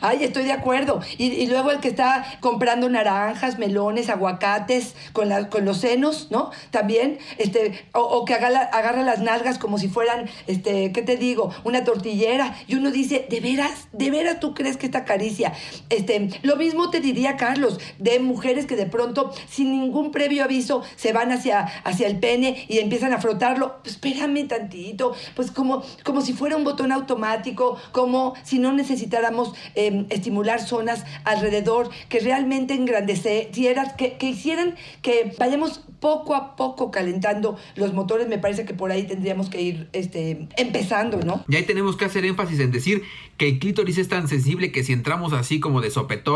Ay, 0.02 0.24
estoy 0.24 0.44
de 0.46 0.52
acuerdo. 0.52 1.02
Y, 1.18 1.26
y 1.28 1.48
luego 1.48 1.72
el 1.72 1.80
que 1.80 1.88
está 1.88 2.26
comprando 2.40 2.90
naranjas, 2.90 3.58
melones, 3.60 4.10
aguacates 4.10 4.96
con, 5.14 5.30
la- 5.30 5.50
con 5.50 5.66
los 5.66 5.78
senos, 5.78 6.28
¿no? 6.30 6.52
También, 6.72 7.18
este, 7.38 7.86
o, 7.94 8.02
o 8.02 8.26
que 8.26 8.34
agarra, 8.34 8.62
agarra 8.62 9.04
las 9.04 9.20
nalgas 9.20 9.58
como 9.58 9.78
si 9.78 9.88
fueran, 9.88 10.30
este, 10.48 10.92
¿qué 10.92 11.02
te 11.02 11.18
digo? 11.18 11.52
Una 11.64 11.84
tortillera. 11.84 12.56
Y 12.68 12.76
uno 12.76 12.92
dice, 12.92 13.26
¿de 13.30 13.40
veras? 13.40 13.88
¿De 13.92 14.12
veras 14.12 14.40
tú 14.40 14.54
crees 14.54 14.78
que 14.78 14.86
esta 14.86 15.06
caricia? 15.06 15.54
Este, 15.90 16.30
lo 16.44 16.56
mismo 16.56 16.90
te 16.90 17.00
diría 17.00 17.38
Carlos, 17.38 17.80
de 18.00 18.20
mujeres 18.20 18.66
que 18.66 18.76
de 18.76 18.86
pronto, 18.86 19.32
sin 19.50 19.72
ningún 19.72 20.12
previo 20.12 20.44
aviso, 20.44 20.84
se 20.96 21.14
van 21.14 21.32
hacia, 21.32 21.62
hacia 21.62 22.08
el 22.08 22.20
pene 22.20 22.66
y 22.68 22.80
empiezan 22.80 23.14
a 23.14 23.20
frotarlo. 23.20 23.78
Pues 23.84 23.96
espérame 23.96 24.48
tantito, 24.48 25.14
pues 25.36 25.52
como, 25.52 25.84
como 26.04 26.22
si 26.22 26.34
fuera 26.34 26.58
un 26.58 26.64
botón 26.64 26.92
automático, 26.92 27.78
como 27.92 28.34
si 28.44 28.60
no 28.60 28.74
necesitáramos 28.74 29.54
eh, 29.76 30.06
estimular 30.10 30.62
zonas 30.62 31.04
alrededor 31.24 31.90
que 32.10 32.20
realmente 32.20 32.74
engrandecieran, 32.74 33.96
que, 33.98 34.18
que 34.18 34.30
hicieran 34.30 34.76
que 35.02 35.34
vayamos 35.38 35.82
poco 36.00 36.36
a 36.36 36.56
poco 36.56 36.92
calentando 36.92 37.58
los 37.76 37.94
motores. 37.94 38.28
Me 38.28 38.38
parece 38.38 38.66
que 38.66 38.74
por 38.74 38.92
ahí 38.92 39.04
tendríamos 39.04 39.50
que 39.50 39.62
ir 39.62 39.90
este, 39.94 40.48
empezando, 40.58 41.20
¿no? 41.20 41.44
Y 41.48 41.56
ahí 41.56 41.64
tenemos 41.64 41.98
que 41.98 42.06
hacer 42.06 42.26
énfasis 42.26 42.60
en 42.60 42.72
decir 42.72 43.04
que 43.38 43.48
el 43.48 43.60
clítoris 43.60 43.98
es 43.98 44.08
tan 44.08 44.28
sensible 44.28 44.72
que 44.72 44.84
si 44.84 44.94
entramos 44.94 45.34
así 45.34 45.60
como 45.60 45.82
de 45.82 45.92
sopetón, 45.92 46.27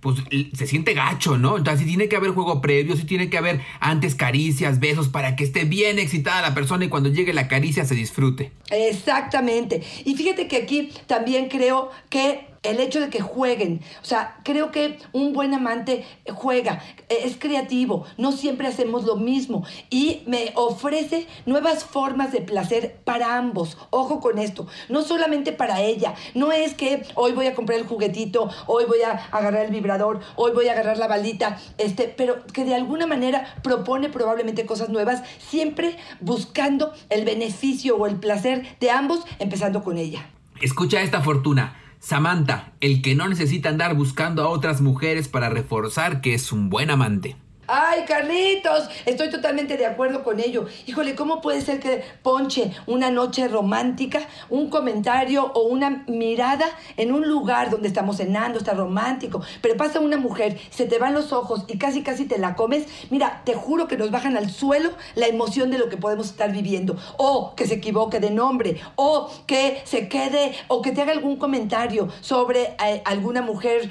pues 0.00 0.18
se 0.52 0.66
siente 0.66 0.94
gacho, 0.94 1.38
¿no? 1.38 1.56
Entonces 1.56 1.80
sí 1.80 1.86
tiene 1.86 2.08
que 2.08 2.16
haber 2.16 2.30
juego 2.30 2.60
previo, 2.60 2.96
sí 2.96 3.04
tiene 3.04 3.30
que 3.30 3.38
haber 3.38 3.60
antes 3.80 4.14
caricias, 4.14 4.80
besos, 4.80 5.08
para 5.08 5.36
que 5.36 5.44
esté 5.44 5.64
bien 5.64 5.98
excitada 5.98 6.42
la 6.42 6.54
persona 6.54 6.84
y 6.84 6.88
cuando 6.88 7.08
llegue 7.08 7.32
la 7.32 7.48
caricia 7.48 7.84
se 7.84 7.94
disfrute. 7.94 8.52
Exactamente. 8.70 9.82
Y 10.04 10.14
fíjate 10.14 10.48
que 10.48 10.56
aquí 10.56 10.90
también 11.06 11.48
creo 11.48 11.90
que 12.10 12.47
el 12.62 12.80
hecho 12.80 13.00
de 13.00 13.08
que 13.08 13.20
jueguen, 13.20 13.80
o 14.02 14.04
sea, 14.04 14.38
creo 14.44 14.70
que 14.70 14.98
un 15.12 15.32
buen 15.32 15.54
amante 15.54 16.04
juega, 16.34 16.82
eh, 17.08 17.20
es 17.24 17.36
creativo, 17.36 18.04
no 18.16 18.32
siempre 18.32 18.68
hacemos 18.68 19.04
lo 19.04 19.16
mismo 19.16 19.64
y 19.90 20.22
me 20.26 20.52
ofrece 20.54 21.26
nuevas 21.46 21.84
formas 21.84 22.32
de 22.32 22.40
placer 22.40 22.98
para 23.04 23.36
ambos. 23.36 23.78
Ojo 23.90 24.20
con 24.20 24.38
esto, 24.38 24.66
no 24.88 25.02
solamente 25.02 25.52
para 25.52 25.80
ella, 25.80 26.14
no 26.34 26.52
es 26.52 26.74
que 26.74 27.02
hoy 27.14 27.32
voy 27.32 27.46
a 27.46 27.54
comprar 27.54 27.78
el 27.78 27.86
juguetito, 27.86 28.50
hoy 28.66 28.84
voy 28.86 29.02
a 29.02 29.12
agarrar 29.30 29.66
el 29.66 29.72
vibrador, 29.72 30.20
hoy 30.36 30.52
voy 30.52 30.68
a 30.68 30.72
agarrar 30.72 30.98
la 30.98 31.08
balita, 31.08 31.58
este, 31.78 32.04
pero 32.04 32.44
que 32.46 32.64
de 32.64 32.74
alguna 32.74 33.06
manera 33.06 33.54
propone 33.62 34.08
probablemente 34.08 34.66
cosas 34.66 34.88
nuevas, 34.88 35.22
siempre 35.38 35.96
buscando 36.20 36.92
el 37.10 37.24
beneficio 37.24 37.96
o 37.96 38.06
el 38.06 38.16
placer 38.16 38.76
de 38.80 38.90
ambos, 38.90 39.20
empezando 39.38 39.82
con 39.84 39.98
ella. 39.98 40.30
Escucha 40.60 41.00
esta 41.02 41.20
fortuna. 41.20 41.76
Samantha, 42.00 42.72
el 42.80 43.02
que 43.02 43.14
no 43.14 43.28
necesita 43.28 43.68
andar 43.68 43.94
buscando 43.94 44.42
a 44.42 44.48
otras 44.48 44.80
mujeres 44.80 45.28
para 45.28 45.48
reforzar 45.48 46.20
que 46.20 46.34
es 46.34 46.52
un 46.52 46.70
buen 46.70 46.90
amante. 46.90 47.36
Ay, 47.70 48.06
Carlitos, 48.06 48.88
estoy 49.04 49.28
totalmente 49.28 49.76
de 49.76 49.84
acuerdo 49.84 50.24
con 50.24 50.40
ello. 50.40 50.64
Híjole, 50.86 51.14
¿cómo 51.14 51.42
puede 51.42 51.60
ser 51.60 51.80
que 51.80 52.02
ponche 52.22 52.72
una 52.86 53.10
noche 53.10 53.46
romántica, 53.46 54.20
un 54.48 54.70
comentario 54.70 55.52
o 55.52 55.64
una 55.64 56.02
mirada 56.06 56.64
en 56.96 57.12
un 57.12 57.28
lugar 57.28 57.68
donde 57.68 57.88
estamos 57.88 58.16
cenando, 58.16 58.56
está 58.56 58.72
romántico, 58.72 59.42
pero 59.60 59.76
pasa 59.76 60.00
una 60.00 60.16
mujer, 60.16 60.58
se 60.70 60.86
te 60.86 60.98
van 60.98 61.12
los 61.12 61.30
ojos 61.34 61.66
y 61.68 61.76
casi 61.76 62.02
casi 62.02 62.24
te 62.24 62.38
la 62.38 62.54
comes? 62.54 62.86
Mira, 63.10 63.42
te 63.44 63.52
juro 63.52 63.86
que 63.86 63.98
nos 63.98 64.10
bajan 64.10 64.38
al 64.38 64.48
suelo 64.48 64.92
la 65.14 65.26
emoción 65.26 65.70
de 65.70 65.76
lo 65.76 65.90
que 65.90 65.98
podemos 65.98 66.28
estar 66.28 66.50
viviendo. 66.50 66.96
O 67.18 67.54
que 67.54 67.66
se 67.66 67.74
equivoque 67.74 68.18
de 68.18 68.30
nombre, 68.30 68.80
o 68.96 69.28
que 69.46 69.82
se 69.84 70.08
quede, 70.08 70.54
o 70.68 70.80
que 70.80 70.92
te 70.92 71.02
haga 71.02 71.12
algún 71.12 71.36
comentario 71.36 72.08
sobre 72.22 72.76
eh, 72.82 73.02
alguna 73.04 73.42
mujer 73.42 73.90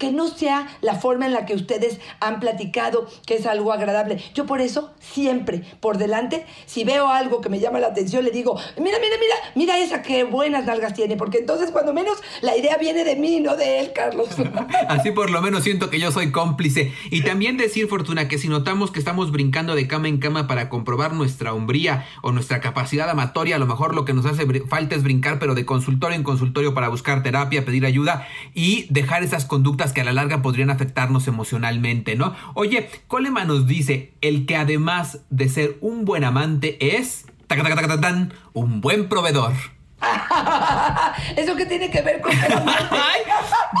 que 0.00 0.10
no 0.10 0.28
sea 0.28 0.66
la 0.80 0.94
forma 0.94 1.26
en 1.26 1.34
la 1.34 1.44
que 1.44 1.54
ustedes 1.54 2.00
han 2.20 2.40
platicado, 2.40 3.06
que 3.26 3.34
es 3.34 3.44
algo 3.44 3.70
agradable. 3.70 4.18
Yo 4.34 4.46
por 4.46 4.62
eso 4.62 4.90
siempre 4.98 5.62
por 5.78 5.98
delante, 5.98 6.46
si 6.64 6.84
veo 6.84 7.08
algo 7.08 7.42
que 7.42 7.50
me 7.50 7.60
llama 7.60 7.80
la 7.80 7.88
atención, 7.88 8.24
le 8.24 8.30
digo, 8.30 8.58
mira, 8.78 8.96
mira, 8.98 9.16
mira, 9.20 9.34
mira 9.54 9.78
esa 9.78 10.00
que 10.00 10.24
buenas 10.24 10.64
nalgas 10.64 10.94
tiene, 10.94 11.16
porque 11.16 11.38
entonces 11.38 11.70
cuando 11.70 11.92
menos 11.92 12.16
la 12.40 12.56
idea 12.56 12.78
viene 12.78 13.04
de 13.04 13.14
mí, 13.16 13.40
no 13.40 13.56
de 13.56 13.80
él, 13.80 13.92
Carlos. 13.94 14.28
Así 14.88 15.10
por 15.10 15.28
lo 15.28 15.42
menos 15.42 15.64
siento 15.64 15.90
que 15.90 16.00
yo 16.00 16.10
soy 16.10 16.32
cómplice. 16.32 16.94
Y 17.10 17.20
también 17.20 17.58
decir, 17.58 17.86
Fortuna, 17.86 18.26
que 18.26 18.38
si 18.38 18.48
notamos 18.48 18.90
que 18.92 18.98
estamos 18.98 19.30
brincando 19.30 19.74
de 19.74 19.86
cama 19.86 20.08
en 20.08 20.16
cama 20.16 20.46
para 20.46 20.70
comprobar 20.70 21.12
nuestra 21.12 21.52
hombría 21.52 22.06
o 22.22 22.32
nuestra 22.32 22.62
capacidad 22.62 23.10
amatoria, 23.10 23.56
a 23.56 23.58
lo 23.58 23.66
mejor 23.66 23.94
lo 23.94 24.06
que 24.06 24.14
nos 24.14 24.24
hace 24.24 24.46
falta 24.66 24.94
es 24.94 25.02
brincar, 25.02 25.38
pero 25.38 25.54
de 25.54 25.66
consultorio 25.66 26.16
en 26.16 26.22
consultorio 26.22 26.72
para 26.72 26.88
buscar 26.88 27.22
terapia, 27.22 27.66
pedir 27.66 27.84
ayuda 27.84 28.26
y 28.54 28.86
dejar 28.88 29.22
esas 29.22 29.44
conductas 29.44 29.89
que 29.92 30.00
a 30.00 30.04
la 30.04 30.12
larga 30.12 30.42
podrían 30.42 30.70
afectarnos 30.70 31.28
emocionalmente, 31.28 32.16
¿no? 32.16 32.34
Oye, 32.54 32.88
Coleman 33.08 33.48
nos 33.48 33.66
dice, 33.66 34.14
el 34.20 34.46
que 34.46 34.56
además 34.56 35.20
de 35.30 35.48
ser 35.48 35.78
un 35.80 36.04
buen 36.04 36.24
amante 36.24 36.96
es... 36.96 37.26
un 38.52 38.80
buen 38.80 39.08
proveedor. 39.08 39.52
¿Eso 41.36 41.56
qué 41.56 41.66
tiene 41.66 41.90
que 41.90 42.02
ver 42.02 42.20
con? 42.20 42.32
Ay, 42.40 43.22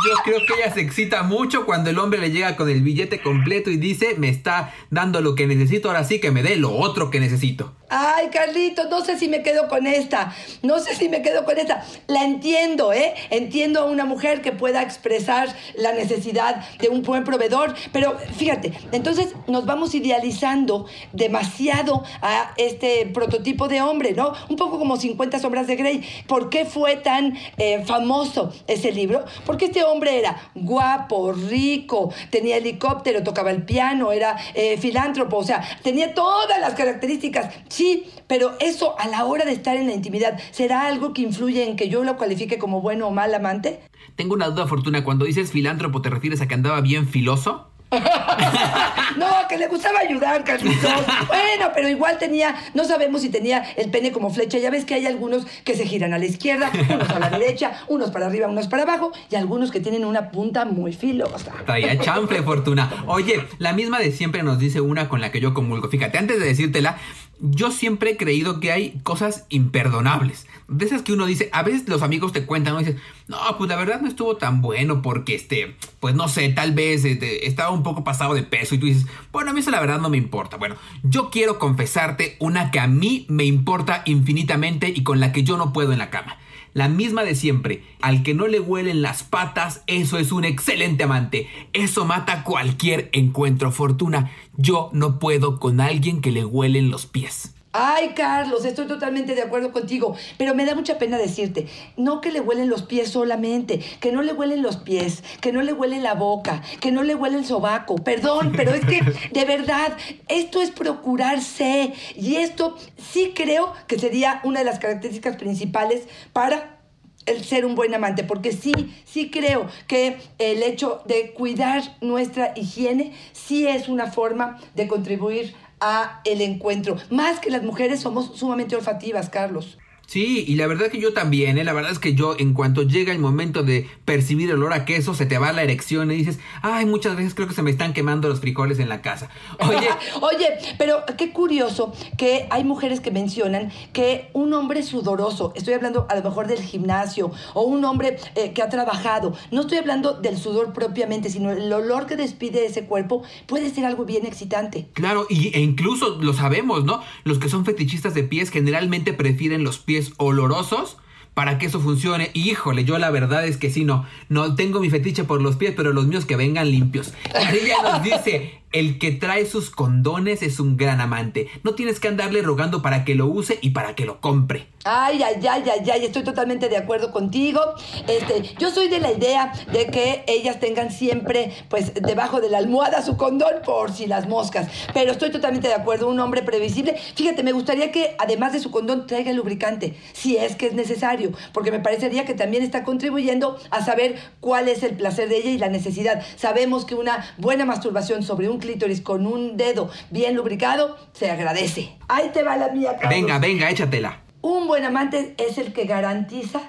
Yo 0.06 0.14
creo 0.24 0.40
que 0.46 0.54
ella 0.54 0.72
se 0.72 0.80
excita 0.80 1.22
mucho 1.22 1.64
cuando 1.64 1.90
el 1.90 1.98
hombre 1.98 2.20
le 2.20 2.30
llega 2.30 2.56
con 2.56 2.68
el 2.68 2.82
billete 2.82 3.20
completo 3.20 3.70
y 3.70 3.76
dice, 3.76 4.14
me 4.18 4.28
está 4.28 4.72
dando 4.90 5.20
lo 5.20 5.34
que 5.34 5.46
necesito, 5.46 5.88
ahora 5.88 6.04
sí 6.04 6.20
que 6.20 6.30
me 6.30 6.42
dé 6.42 6.56
lo 6.56 6.72
otro 6.72 7.10
que 7.10 7.20
necesito. 7.20 7.74
Ay, 7.92 8.28
Carlito, 8.28 8.88
no 8.88 9.04
sé 9.04 9.18
si 9.18 9.28
me 9.28 9.42
quedo 9.42 9.66
con 9.68 9.84
esta. 9.84 10.32
No 10.62 10.78
sé 10.78 10.94
si 10.94 11.08
me 11.08 11.22
quedo 11.22 11.44
con 11.44 11.58
esta. 11.58 11.84
La 12.06 12.24
entiendo, 12.24 12.92
¿eh? 12.92 13.14
Entiendo 13.30 13.80
a 13.80 13.84
una 13.86 14.04
mujer 14.04 14.42
que 14.42 14.52
pueda 14.52 14.80
expresar 14.80 15.48
la 15.74 15.92
necesidad 15.92 16.64
de 16.78 16.88
un 16.88 17.02
buen 17.02 17.24
proveedor. 17.24 17.74
Pero 17.92 18.16
fíjate, 18.36 18.72
entonces 18.92 19.34
nos 19.48 19.66
vamos 19.66 19.92
idealizando 19.96 20.86
demasiado 21.12 22.04
a 22.22 22.52
este 22.56 23.06
prototipo 23.12 23.66
de 23.66 23.80
hombre, 23.80 24.12
¿no? 24.12 24.34
Un 24.48 24.54
poco 24.54 24.78
como 24.78 24.96
50 24.96 25.40
sombras 25.40 25.66
de 25.66 25.74
Grey. 25.74 26.08
¿Por 26.26 26.50
qué 26.50 26.64
fue 26.64 26.96
tan 26.96 27.36
eh, 27.56 27.84
famoso 27.84 28.52
ese 28.66 28.92
libro? 28.92 29.24
Porque 29.46 29.66
este 29.66 29.84
hombre 29.84 30.18
era 30.18 30.50
guapo, 30.54 31.32
rico, 31.32 32.12
tenía 32.30 32.56
helicóptero, 32.56 33.22
tocaba 33.22 33.50
el 33.50 33.64
piano, 33.64 34.12
era 34.12 34.36
eh, 34.54 34.78
filántropo, 34.78 35.38
o 35.38 35.44
sea, 35.44 35.62
tenía 35.82 36.14
todas 36.14 36.60
las 36.60 36.74
características 36.74 37.20
Sí, 37.68 38.06
pero 38.26 38.52
eso 38.60 38.98
a 38.98 39.08
la 39.08 39.24
hora 39.24 39.44
de 39.44 39.52
estar 39.52 39.76
en 39.76 39.86
la 39.86 39.94
intimidad, 39.94 40.38
¿será 40.50 40.86
algo 40.86 41.12
que 41.12 41.22
influye 41.22 41.68
en 41.68 41.76
que 41.76 41.88
yo 41.88 42.04
lo 42.04 42.16
cualifique 42.16 42.58
como 42.58 42.80
bueno 42.80 43.08
o 43.08 43.10
mal 43.10 43.34
amante? 43.34 43.80
Tengo 44.16 44.34
una 44.34 44.48
duda, 44.48 44.66
Fortuna. 44.66 45.04
Cuando 45.04 45.24
dices 45.24 45.50
filántropo, 45.50 46.02
¿te 46.02 46.10
refieres 46.10 46.40
a 46.40 46.48
que 46.48 46.54
andaba 46.54 46.80
bien 46.80 47.06
filoso? 47.08 47.70
no, 49.16 49.26
que 49.48 49.58
le 49.58 49.66
gustaba 49.66 49.98
ayudar, 50.00 50.44
Carlitos. 50.44 50.90
Bueno, 51.26 51.70
pero 51.74 51.88
igual 51.88 52.18
tenía, 52.18 52.54
no 52.74 52.84
sabemos 52.84 53.22
si 53.22 53.30
tenía 53.30 53.64
el 53.76 53.90
pene 53.90 54.12
como 54.12 54.30
flecha. 54.32 54.58
Ya 54.58 54.70
ves 54.70 54.84
que 54.84 54.94
hay 54.94 55.06
algunos 55.06 55.46
que 55.64 55.74
se 55.74 55.86
giran 55.86 56.14
a 56.14 56.18
la 56.18 56.26
izquierda, 56.26 56.70
unos 56.88 57.10
a 57.10 57.18
la 57.18 57.30
derecha, 57.30 57.72
unos 57.88 58.10
para 58.10 58.26
arriba, 58.26 58.46
unos 58.46 58.68
para 58.68 58.84
abajo, 58.84 59.12
y 59.30 59.36
algunos 59.36 59.70
que 59.70 59.80
tienen 59.80 60.04
una 60.04 60.30
punta 60.30 60.64
muy 60.64 60.92
filosa. 60.92 61.52
Traía 61.66 61.98
chanfle, 62.00 62.42
Fortuna. 62.42 63.04
Oye, 63.06 63.46
la 63.58 63.72
misma 63.72 63.98
de 63.98 64.12
siempre 64.12 64.42
nos 64.42 64.58
dice 64.58 64.80
una 64.80 65.08
con 65.08 65.20
la 65.20 65.32
que 65.32 65.40
yo 65.40 65.54
comulgo. 65.54 65.88
Fíjate, 65.88 66.18
antes 66.18 66.38
de 66.38 66.46
decírtela, 66.46 66.98
yo 67.40 67.70
siempre 67.70 68.10
he 68.10 68.16
creído 68.16 68.60
que 68.60 68.70
hay 68.70 69.00
cosas 69.02 69.46
imperdonables. 69.48 70.46
De 70.70 70.86
esas 70.86 71.02
que 71.02 71.12
uno 71.12 71.26
dice, 71.26 71.50
a 71.52 71.62
veces 71.62 71.88
los 71.88 72.00
amigos 72.00 72.32
te 72.32 72.46
cuentan, 72.46 72.74
¿no? 72.74 72.80
Y 72.80 72.84
dices, 72.84 73.00
no, 73.28 73.38
pues 73.58 73.68
la 73.68 73.76
verdad 73.76 74.00
no 74.00 74.08
estuvo 74.08 74.36
tan 74.36 74.62
bueno 74.62 75.02
porque, 75.02 75.34
este, 75.34 75.76
pues 75.98 76.14
no 76.14 76.28
sé, 76.28 76.48
tal 76.48 76.72
vez 76.72 77.04
este, 77.04 77.46
estaba 77.46 77.70
un 77.70 77.82
poco 77.82 78.04
pasado 78.04 78.34
de 78.34 78.44
peso 78.44 78.74
y 78.74 78.78
tú 78.78 78.86
dices, 78.86 79.06
bueno, 79.32 79.50
a 79.50 79.52
mí 79.52 79.60
eso 79.60 79.70
la 79.70 79.80
verdad 79.80 80.00
no 80.00 80.08
me 80.08 80.16
importa. 80.16 80.56
Bueno, 80.56 80.76
yo 81.02 81.30
quiero 81.30 81.58
confesarte 81.58 82.36
una 82.38 82.70
que 82.70 82.80
a 82.80 82.86
mí 82.86 83.26
me 83.28 83.44
importa 83.44 84.02
infinitamente 84.06 84.92
y 84.94 85.02
con 85.02 85.20
la 85.20 85.32
que 85.32 85.42
yo 85.42 85.56
no 85.56 85.72
puedo 85.72 85.92
en 85.92 85.98
la 85.98 86.10
cama. 86.10 86.38
La 86.72 86.88
misma 86.88 87.24
de 87.24 87.34
siempre. 87.34 87.82
Al 88.00 88.22
que 88.22 88.34
no 88.34 88.46
le 88.46 88.60
huelen 88.60 89.02
las 89.02 89.24
patas, 89.24 89.82
eso 89.86 90.18
es 90.18 90.30
un 90.30 90.44
excelente 90.44 91.04
amante. 91.04 91.48
Eso 91.72 92.04
mata 92.04 92.44
cualquier 92.44 93.10
encuentro. 93.12 93.72
Fortuna, 93.72 94.30
yo 94.56 94.90
no 94.92 95.18
puedo 95.18 95.58
con 95.58 95.80
alguien 95.80 96.20
que 96.20 96.30
le 96.30 96.44
huelen 96.44 96.90
los 96.90 97.06
pies. 97.06 97.54
Ay, 97.72 98.14
Carlos, 98.16 98.64
estoy 98.64 98.88
totalmente 98.88 99.36
de 99.36 99.42
acuerdo 99.42 99.70
contigo, 99.70 100.16
pero 100.36 100.56
me 100.56 100.64
da 100.64 100.74
mucha 100.74 100.98
pena 100.98 101.18
decirte, 101.18 101.68
no 101.96 102.20
que 102.20 102.32
le 102.32 102.40
huelen 102.40 102.68
los 102.68 102.82
pies 102.82 103.10
solamente, 103.10 103.78
que 104.00 104.10
no 104.10 104.22
le 104.22 104.32
huelen 104.32 104.60
los 104.60 104.76
pies, 104.76 105.22
que 105.40 105.52
no 105.52 105.62
le 105.62 105.72
huele 105.72 106.00
la 106.00 106.14
boca, 106.14 106.62
que 106.80 106.90
no 106.90 107.04
le 107.04 107.14
huele 107.14 107.38
el 107.38 107.44
sobaco, 107.44 107.94
perdón, 107.94 108.52
pero 108.56 108.74
es 108.74 108.84
que 108.84 109.00
de 109.30 109.44
verdad, 109.44 109.96
esto 110.26 110.60
es 110.60 110.72
procurarse 110.72 111.92
y 112.16 112.36
esto 112.36 112.76
sí 112.98 113.34
creo 113.36 113.72
que 113.86 114.00
sería 114.00 114.40
una 114.42 114.58
de 114.58 114.64
las 114.64 114.80
características 114.80 115.36
principales 115.36 116.08
para 116.32 116.80
el 117.26 117.44
ser 117.44 117.64
un 117.64 117.76
buen 117.76 117.94
amante, 117.94 118.24
porque 118.24 118.50
sí, 118.50 118.72
sí 119.04 119.30
creo 119.30 119.68
que 119.86 120.18
el 120.38 120.64
hecho 120.64 121.02
de 121.06 121.32
cuidar 121.34 121.82
nuestra 122.00 122.52
higiene 122.56 123.12
sí 123.32 123.68
es 123.68 123.88
una 123.88 124.10
forma 124.10 124.58
de 124.74 124.88
contribuir 124.88 125.54
a 125.80 126.20
el 126.24 126.40
encuentro. 126.40 126.96
Más 127.10 127.40
que 127.40 127.50
las 127.50 127.62
mujeres 127.62 128.00
somos 128.00 128.38
sumamente 128.38 128.76
olfativas, 128.76 129.30
Carlos. 129.30 129.78
Sí, 130.10 130.44
y 130.44 130.56
la 130.56 130.66
verdad 130.66 130.88
que 130.88 130.98
yo 130.98 131.12
también, 131.12 131.56
¿eh? 131.56 131.62
la 131.62 131.72
verdad 131.72 131.92
es 131.92 132.00
que 132.00 132.16
yo 132.16 132.34
en 132.36 132.52
cuanto 132.52 132.82
llega 132.82 133.12
el 133.12 133.20
momento 133.20 133.62
de 133.62 133.88
percibir 134.04 134.50
el 134.50 134.56
olor 134.56 134.72
a 134.72 134.84
queso, 134.84 135.14
se 135.14 135.24
te 135.24 135.38
va 135.38 135.52
la 135.52 135.62
erección 135.62 136.10
y 136.10 136.16
dices, 136.16 136.40
ay, 136.62 136.84
muchas 136.84 137.14
veces 137.14 137.32
creo 137.36 137.46
que 137.46 137.54
se 137.54 137.62
me 137.62 137.70
están 137.70 137.92
quemando 137.92 138.28
los 138.28 138.40
frijoles 138.40 138.80
en 138.80 138.88
la 138.88 139.02
casa. 139.02 139.28
Oye, 139.60 139.88
Oye, 140.20 140.48
pero 140.78 141.04
qué 141.16 141.30
curioso 141.30 141.92
que 142.18 142.48
hay 142.50 142.64
mujeres 142.64 142.98
que 142.98 143.12
mencionan 143.12 143.70
que 143.92 144.30
un 144.32 144.52
hombre 144.52 144.82
sudoroso, 144.82 145.52
estoy 145.54 145.74
hablando 145.74 146.08
a 146.10 146.16
lo 146.16 146.24
mejor 146.24 146.48
del 146.48 146.60
gimnasio, 146.60 147.30
o 147.54 147.62
un 147.62 147.84
hombre 147.84 148.16
eh, 148.34 148.52
que 148.52 148.62
ha 148.62 148.68
trabajado, 148.68 149.36
no 149.52 149.60
estoy 149.60 149.78
hablando 149.78 150.14
del 150.14 150.36
sudor 150.38 150.72
propiamente, 150.72 151.30
sino 151.30 151.52
el 151.52 151.72
olor 151.72 152.06
que 152.06 152.16
despide 152.16 152.66
ese 152.66 152.84
cuerpo 152.84 153.22
puede 153.46 153.70
ser 153.70 153.84
algo 153.84 154.06
bien 154.06 154.26
excitante. 154.26 154.88
Claro, 154.92 155.28
y, 155.30 155.56
e 155.56 155.60
incluso 155.60 156.18
lo 156.20 156.32
sabemos, 156.32 156.84
¿no? 156.84 157.00
Los 157.22 157.38
que 157.38 157.48
son 157.48 157.64
fetichistas 157.64 158.12
de 158.14 158.24
pies 158.24 158.50
generalmente 158.50 159.12
prefieren 159.12 159.62
los 159.62 159.78
pies 159.78 159.99
olorosos 160.16 160.96
para 161.34 161.58
que 161.58 161.66
eso 161.66 161.80
funcione. 161.80 162.30
híjole, 162.34 162.84
yo 162.84 162.98
la 162.98 163.10
verdad 163.10 163.46
es 163.46 163.56
que 163.56 163.70
sí, 163.70 163.84
no, 163.84 164.04
no 164.28 164.54
tengo 164.54 164.80
mi 164.80 164.90
fetiche 164.90 165.24
por 165.24 165.40
los 165.40 165.56
pies, 165.56 165.74
pero 165.76 165.92
los 165.92 166.06
míos 166.06 166.26
que 166.26 166.36
vengan 166.36 166.70
limpios. 166.70 167.14
Ella 167.34 167.76
nos 167.82 168.02
dice, 168.02 168.59
el 168.72 168.98
que 168.98 169.10
trae 169.10 169.46
sus 169.46 169.70
condones 169.70 170.42
es 170.42 170.60
un 170.60 170.76
gran 170.76 171.00
amante. 171.00 171.48
No 171.64 171.74
tienes 171.74 171.98
que 171.98 172.08
andarle 172.08 172.42
rogando 172.42 172.82
para 172.82 173.04
que 173.04 173.14
lo 173.14 173.26
use 173.26 173.58
y 173.62 173.70
para 173.70 173.94
que 173.94 174.06
lo 174.06 174.20
compre. 174.20 174.68
Ay, 174.84 175.22
ay, 175.22 175.46
ay, 175.46 175.62
ay, 175.70 175.90
ay, 175.90 176.04
estoy 176.06 176.22
totalmente 176.22 176.70
de 176.70 176.78
acuerdo 176.78 177.12
contigo. 177.12 177.60
Este, 178.08 178.54
yo 178.58 178.70
soy 178.70 178.88
de 178.88 178.98
la 178.98 179.12
idea 179.12 179.52
de 179.72 179.88
que 179.88 180.24
ellas 180.26 180.58
tengan 180.58 180.90
siempre, 180.90 181.52
pues, 181.68 181.92
debajo 181.94 182.40
de 182.40 182.48
la 182.48 182.58
almohada 182.58 183.02
su 183.02 183.16
condón 183.16 183.56
por 183.64 183.92
si 183.92 184.06
las 184.06 184.26
moscas. 184.26 184.68
Pero 184.94 185.12
estoy 185.12 185.30
totalmente 185.30 185.68
de 185.68 185.74
acuerdo, 185.74 186.08
un 186.08 186.18
hombre 186.20 186.42
previsible. 186.42 186.96
Fíjate, 187.14 187.42
me 187.42 187.52
gustaría 187.52 187.92
que 187.92 188.14
además 188.18 188.54
de 188.54 188.60
su 188.60 188.70
condón 188.70 189.06
traiga 189.06 189.30
el 189.30 189.36
lubricante, 189.36 189.96
si 190.14 190.38
es 190.38 190.56
que 190.56 190.68
es 190.68 190.72
necesario, 190.72 191.32
porque 191.52 191.70
me 191.70 191.80
parecería 191.80 192.24
que 192.24 192.34
también 192.34 192.62
está 192.62 192.84
contribuyendo 192.84 193.58
a 193.70 193.84
saber 193.84 194.16
cuál 194.40 194.68
es 194.68 194.82
el 194.82 194.96
placer 194.96 195.28
de 195.28 195.38
ella 195.38 195.50
y 195.50 195.58
la 195.58 195.68
necesidad. 195.68 196.22
Sabemos 196.36 196.86
que 196.86 196.94
una 196.94 197.34
buena 197.36 197.66
masturbación 197.66 198.22
sobre 198.22 198.48
un 198.48 198.59
clítoris 198.60 199.00
con 199.00 199.26
un 199.26 199.56
dedo 199.56 199.90
bien 200.10 200.36
lubricado 200.36 200.96
se 201.12 201.30
agradece. 201.30 201.96
Ahí 202.08 202.30
te 202.32 202.42
va 202.42 202.56
la 202.56 202.68
mía, 202.68 202.96
Carlos. 202.96 203.10
Venga, 203.10 203.38
venga, 203.38 203.70
échatela. 203.70 204.22
Un 204.42 204.66
buen 204.66 204.84
amante 204.84 205.34
es 205.38 205.58
el 205.58 205.72
que 205.72 205.84
garantiza 205.84 206.60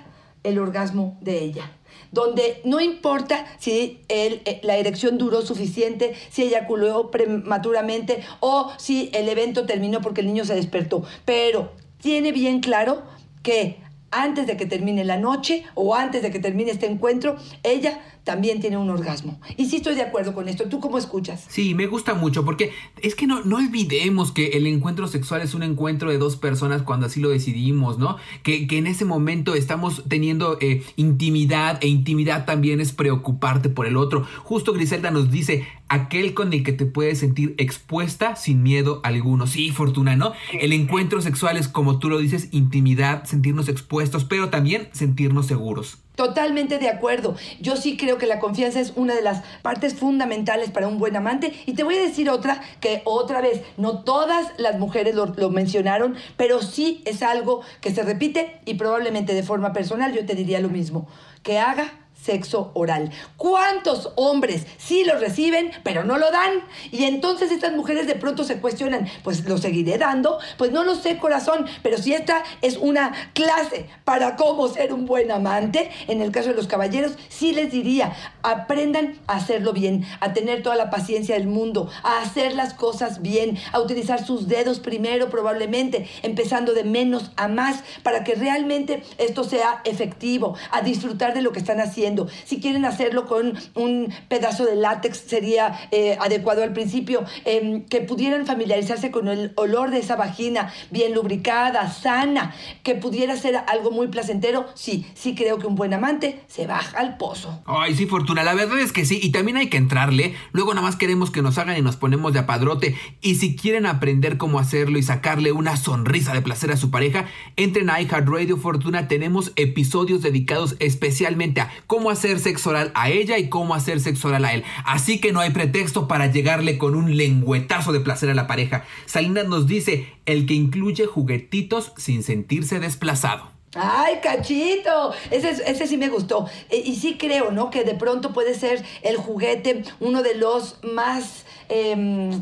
el 0.43 0.59
orgasmo 0.59 1.17
de 1.21 1.39
ella 1.39 1.71
donde 2.11 2.61
no 2.65 2.79
importa 2.81 3.45
si 3.57 4.01
el, 4.09 4.41
eh, 4.45 4.59
la 4.63 4.77
erección 4.77 5.17
duró 5.17 5.41
suficiente, 5.41 6.13
si 6.29 6.43
eyaculó 6.43 7.09
prematuramente 7.09 8.21
o 8.41 8.71
si 8.77 9.09
el 9.13 9.29
evento 9.29 9.65
terminó 9.65 10.01
porque 10.01 10.21
el 10.21 10.27
niño 10.27 10.45
se 10.45 10.55
despertó, 10.55 11.03
pero 11.25 11.71
tiene 12.01 12.31
bien 12.31 12.59
claro 12.59 13.03
que 13.43 13.77
antes 14.11 14.45
de 14.45 14.57
que 14.57 14.65
termine 14.65 15.05
la 15.05 15.17
noche 15.17 15.63
o 15.73 15.95
antes 15.95 16.21
de 16.21 16.31
que 16.31 16.39
termine 16.39 16.71
este 16.71 16.85
encuentro, 16.85 17.37
ella 17.63 18.01
también 18.23 18.59
tiene 18.59 18.77
un 18.77 18.89
orgasmo. 18.89 19.39
Y 19.57 19.65
sí 19.65 19.77
estoy 19.77 19.95
de 19.95 20.03
acuerdo 20.03 20.33
con 20.33 20.47
esto. 20.47 20.65
¿Tú 20.65 20.79
cómo 20.79 20.97
escuchas? 20.97 21.45
Sí, 21.47 21.73
me 21.73 21.87
gusta 21.87 22.13
mucho 22.13 22.45
porque 22.45 22.71
es 23.01 23.15
que 23.15 23.27
no, 23.27 23.43
no 23.43 23.57
olvidemos 23.57 24.31
que 24.31 24.49
el 24.49 24.67
encuentro 24.67 25.07
sexual 25.07 25.41
es 25.41 25.53
un 25.53 25.63
encuentro 25.63 26.11
de 26.11 26.17
dos 26.17 26.35
personas 26.35 26.83
cuando 26.83 27.07
así 27.07 27.19
lo 27.19 27.29
decidimos, 27.29 27.97
¿no? 27.97 28.17
Que, 28.43 28.67
que 28.67 28.77
en 28.77 28.87
ese 28.87 29.05
momento 29.05 29.55
estamos 29.55 30.03
teniendo 30.07 30.57
eh, 30.61 30.83
intimidad 30.95 31.79
e 31.81 31.87
intimidad 31.87 32.45
también 32.45 32.79
es 32.79 32.91
preocuparte 32.91 33.69
por 33.69 33.85
el 33.87 33.97
otro. 33.97 34.25
Justo 34.43 34.73
Griselda 34.73 35.11
nos 35.11 35.31
dice, 35.31 35.65
aquel 35.91 36.33
con 36.33 36.53
el 36.53 36.63
que 36.63 36.71
te 36.71 36.85
puedes 36.85 37.19
sentir 37.19 37.53
expuesta 37.57 38.35
sin 38.35 38.63
miedo 38.63 39.01
alguno. 39.03 39.45
Sí, 39.47 39.71
Fortuna, 39.71 40.15
¿no? 40.15 40.33
El 40.53 40.73
encuentro 40.73 41.21
sexual 41.21 41.57
es, 41.57 41.67
como 41.67 41.99
tú 41.99 42.09
lo 42.09 42.19
dices, 42.19 42.47
intimidad, 42.51 43.25
sentirnos 43.25 43.67
expuestos, 43.67 44.23
pero 44.23 44.49
también 44.49 44.87
sentirnos 44.93 45.47
seguros. 45.47 45.97
Totalmente 46.15 46.77
de 46.77 46.89
acuerdo. 46.89 47.35
Yo 47.61 47.77
sí 47.77 47.95
creo 47.95 48.17
que 48.17 48.27
la 48.27 48.39
confianza 48.39 48.79
es 48.79 48.93
una 48.95 49.15
de 49.15 49.21
las 49.21 49.43
partes 49.61 49.95
fundamentales 49.95 50.69
para 50.69 50.87
un 50.87 50.99
buen 50.99 51.15
amante. 51.15 51.53
Y 51.65 51.73
te 51.73 51.83
voy 51.83 51.95
a 51.95 52.01
decir 52.01 52.29
otra, 52.29 52.61
que 52.81 53.01
otra 53.05 53.41
vez, 53.41 53.61
no 53.77 54.03
todas 54.03 54.51
las 54.57 54.77
mujeres 54.77 55.15
lo, 55.15 55.49
mencionaron, 55.49 56.15
pero 56.35 56.61
sí 56.61 57.01
es 57.05 57.23
algo 57.23 57.61
que 57.79 57.91
se 57.91 58.03
repite 58.03 58.59
y 58.65 58.73
probablemente 58.73 59.33
de 59.33 59.43
forma 59.43 59.73
personal 59.73 60.13
yo 60.13 60.25
te 60.25 60.35
diría 60.35 60.59
lo 60.59 60.69
mismo. 60.69 61.07
Que 61.43 61.59
haga 61.59 62.00
sexo 62.21 62.71
oral. 62.73 63.11
¿Cuántos 63.37 64.11
hombres 64.15 64.67
sí 64.77 65.03
lo 65.03 65.17
reciben, 65.17 65.71
pero 65.83 66.03
no 66.03 66.17
lo 66.17 66.31
dan? 66.31 66.63
Y 66.91 67.05
entonces 67.05 67.51
estas 67.51 67.73
mujeres 67.73 68.07
de 68.07 68.15
pronto 68.15 68.43
se 68.43 68.59
cuestionan, 68.59 69.07
pues 69.23 69.47
lo 69.47 69.57
seguiré 69.57 69.97
dando, 69.97 70.39
pues 70.57 70.71
no 70.71 70.83
lo 70.83 70.95
sé 70.95 71.17
corazón, 71.17 71.65
pero 71.81 71.97
si 71.97 72.13
esta 72.13 72.43
es 72.61 72.77
una 72.77 73.11
clase 73.33 73.87
para 74.03 74.35
cómo 74.35 74.67
ser 74.67 74.93
un 74.93 75.05
buen 75.05 75.31
amante, 75.31 75.89
en 76.07 76.21
el 76.21 76.31
caso 76.31 76.49
de 76.49 76.55
los 76.55 76.67
caballeros, 76.67 77.13
sí 77.29 77.53
les 77.53 77.71
diría, 77.71 78.13
aprendan 78.43 79.19
a 79.27 79.37
hacerlo 79.37 79.73
bien, 79.73 80.05
a 80.19 80.33
tener 80.33 80.63
toda 80.63 80.75
la 80.75 80.89
paciencia 80.89 81.35
del 81.35 81.47
mundo, 81.47 81.89
a 82.03 82.21
hacer 82.21 82.53
las 82.53 82.73
cosas 82.73 83.21
bien, 83.21 83.57
a 83.71 83.79
utilizar 83.79 84.23
sus 84.23 84.47
dedos 84.47 84.79
primero 84.79 85.29
probablemente, 85.29 86.07
empezando 86.21 86.73
de 86.73 86.83
menos 86.83 87.31
a 87.35 87.47
más, 87.47 87.83
para 88.03 88.23
que 88.23 88.35
realmente 88.35 89.03
esto 89.17 89.43
sea 89.43 89.81
efectivo, 89.85 90.55
a 90.71 90.81
disfrutar 90.81 91.33
de 91.33 91.41
lo 91.41 91.51
que 91.51 91.59
están 91.59 91.79
haciendo 91.79 92.10
Si 92.45 92.59
quieren 92.59 92.85
hacerlo 92.85 93.25
con 93.25 93.57
un 93.75 94.13
pedazo 94.27 94.65
de 94.65 94.75
látex 94.75 95.17
sería 95.17 95.89
eh, 95.91 96.17
adecuado 96.19 96.63
al 96.63 96.73
principio. 96.73 97.25
Em, 97.45 97.85
que 97.85 98.01
pudieran 98.01 98.45
familiarizarse 98.45 99.11
con 99.11 99.27
el 99.27 99.53
olor 99.55 99.91
de 99.91 99.99
esa 99.99 100.15
vagina 100.15 100.73
bien 100.89 101.13
lubricada, 101.13 101.89
sana, 101.91 102.53
que 102.83 102.95
pudiera 102.95 103.35
ser 103.35 103.55
algo 103.67 103.91
muy 103.91 104.07
placentero. 104.07 104.65
Sí, 104.75 105.05
sí 105.13 105.35
creo 105.35 105.57
que 105.57 105.67
un 105.67 105.75
buen 105.75 105.93
amante 105.93 106.41
se 106.47 106.67
baja 106.67 106.99
al 106.99 107.17
pozo. 107.17 107.61
Ay, 107.65 107.95
sí, 107.95 108.05
Fortuna, 108.05 108.43
la 108.43 108.53
verdad 108.53 108.79
es 108.79 108.91
que 108.91 109.05
sí, 109.05 109.19
y 109.21 109.31
también 109.31 109.57
hay 109.57 109.69
que 109.69 109.77
entrarle. 109.77 110.35
Luego 110.51 110.73
nada 110.73 110.85
más 110.87 110.95
queremos 110.95 111.31
que 111.31 111.41
nos 111.41 111.57
hagan 111.57 111.77
y 111.77 111.81
nos 111.81 111.97
ponemos 111.97 112.33
de 112.33 112.39
apadrote. 112.39 112.95
Y 113.21 113.35
si 113.35 113.55
quieren 113.55 113.85
aprender 113.85 114.37
cómo 114.37 114.59
hacerlo 114.59 114.97
y 114.97 115.03
sacarle 115.03 115.51
una 115.51 115.77
sonrisa 115.77 116.33
de 116.33 116.41
placer 116.41 116.71
a 116.71 116.77
su 116.77 116.91
pareja, 116.91 117.25
entren 117.55 117.89
a 117.89 118.01
iHeartRadio 118.01 118.57
Fortuna. 118.57 119.07
Tenemos 119.07 119.51
episodios 119.55 120.21
dedicados 120.21 120.75
especialmente 120.79 121.61
a 121.61 121.71
cómo 121.87 122.00
hacer 122.09 122.39
sexo 122.39 122.71
oral 122.71 122.91
a 122.95 123.09
ella 123.09 123.37
y 123.37 123.49
cómo 123.49 123.75
hacer 123.75 123.99
sexo 123.99 124.29
oral 124.29 124.45
a 124.45 124.53
él. 124.53 124.63
Así 124.85 125.19
que 125.19 125.31
no 125.31 125.39
hay 125.41 125.51
pretexto 125.51 126.07
para 126.07 126.27
llegarle 126.27 126.77
con 126.77 126.95
un 126.95 127.15
lengüetazo 127.17 127.91
de 127.91 127.99
placer 127.99 128.29
a 128.29 128.33
la 128.33 128.47
pareja. 128.47 128.85
Salinas 129.05 129.47
nos 129.47 129.67
dice, 129.67 130.07
el 130.25 130.45
que 130.45 130.53
incluye 130.53 131.05
juguetitos 131.05 131.93
sin 131.97 132.23
sentirse 132.23 132.79
desplazado. 132.79 133.51
Ay, 133.73 134.15
cachito, 134.21 135.13
ese, 135.29 135.51
ese 135.65 135.87
sí 135.87 135.95
me 135.97 136.09
gustó. 136.09 136.45
E- 136.69 136.77
y 136.79 136.95
sí 136.95 137.17
creo, 137.17 137.51
¿no? 137.51 137.69
Que 137.69 137.83
de 137.85 137.93
pronto 137.95 138.33
puede 138.33 138.53
ser 138.53 138.83
el 139.01 139.15
juguete 139.17 139.83
uno 139.99 140.23
de 140.23 140.35
los 140.35 140.77
más... 140.83 141.45
em, 141.69 142.41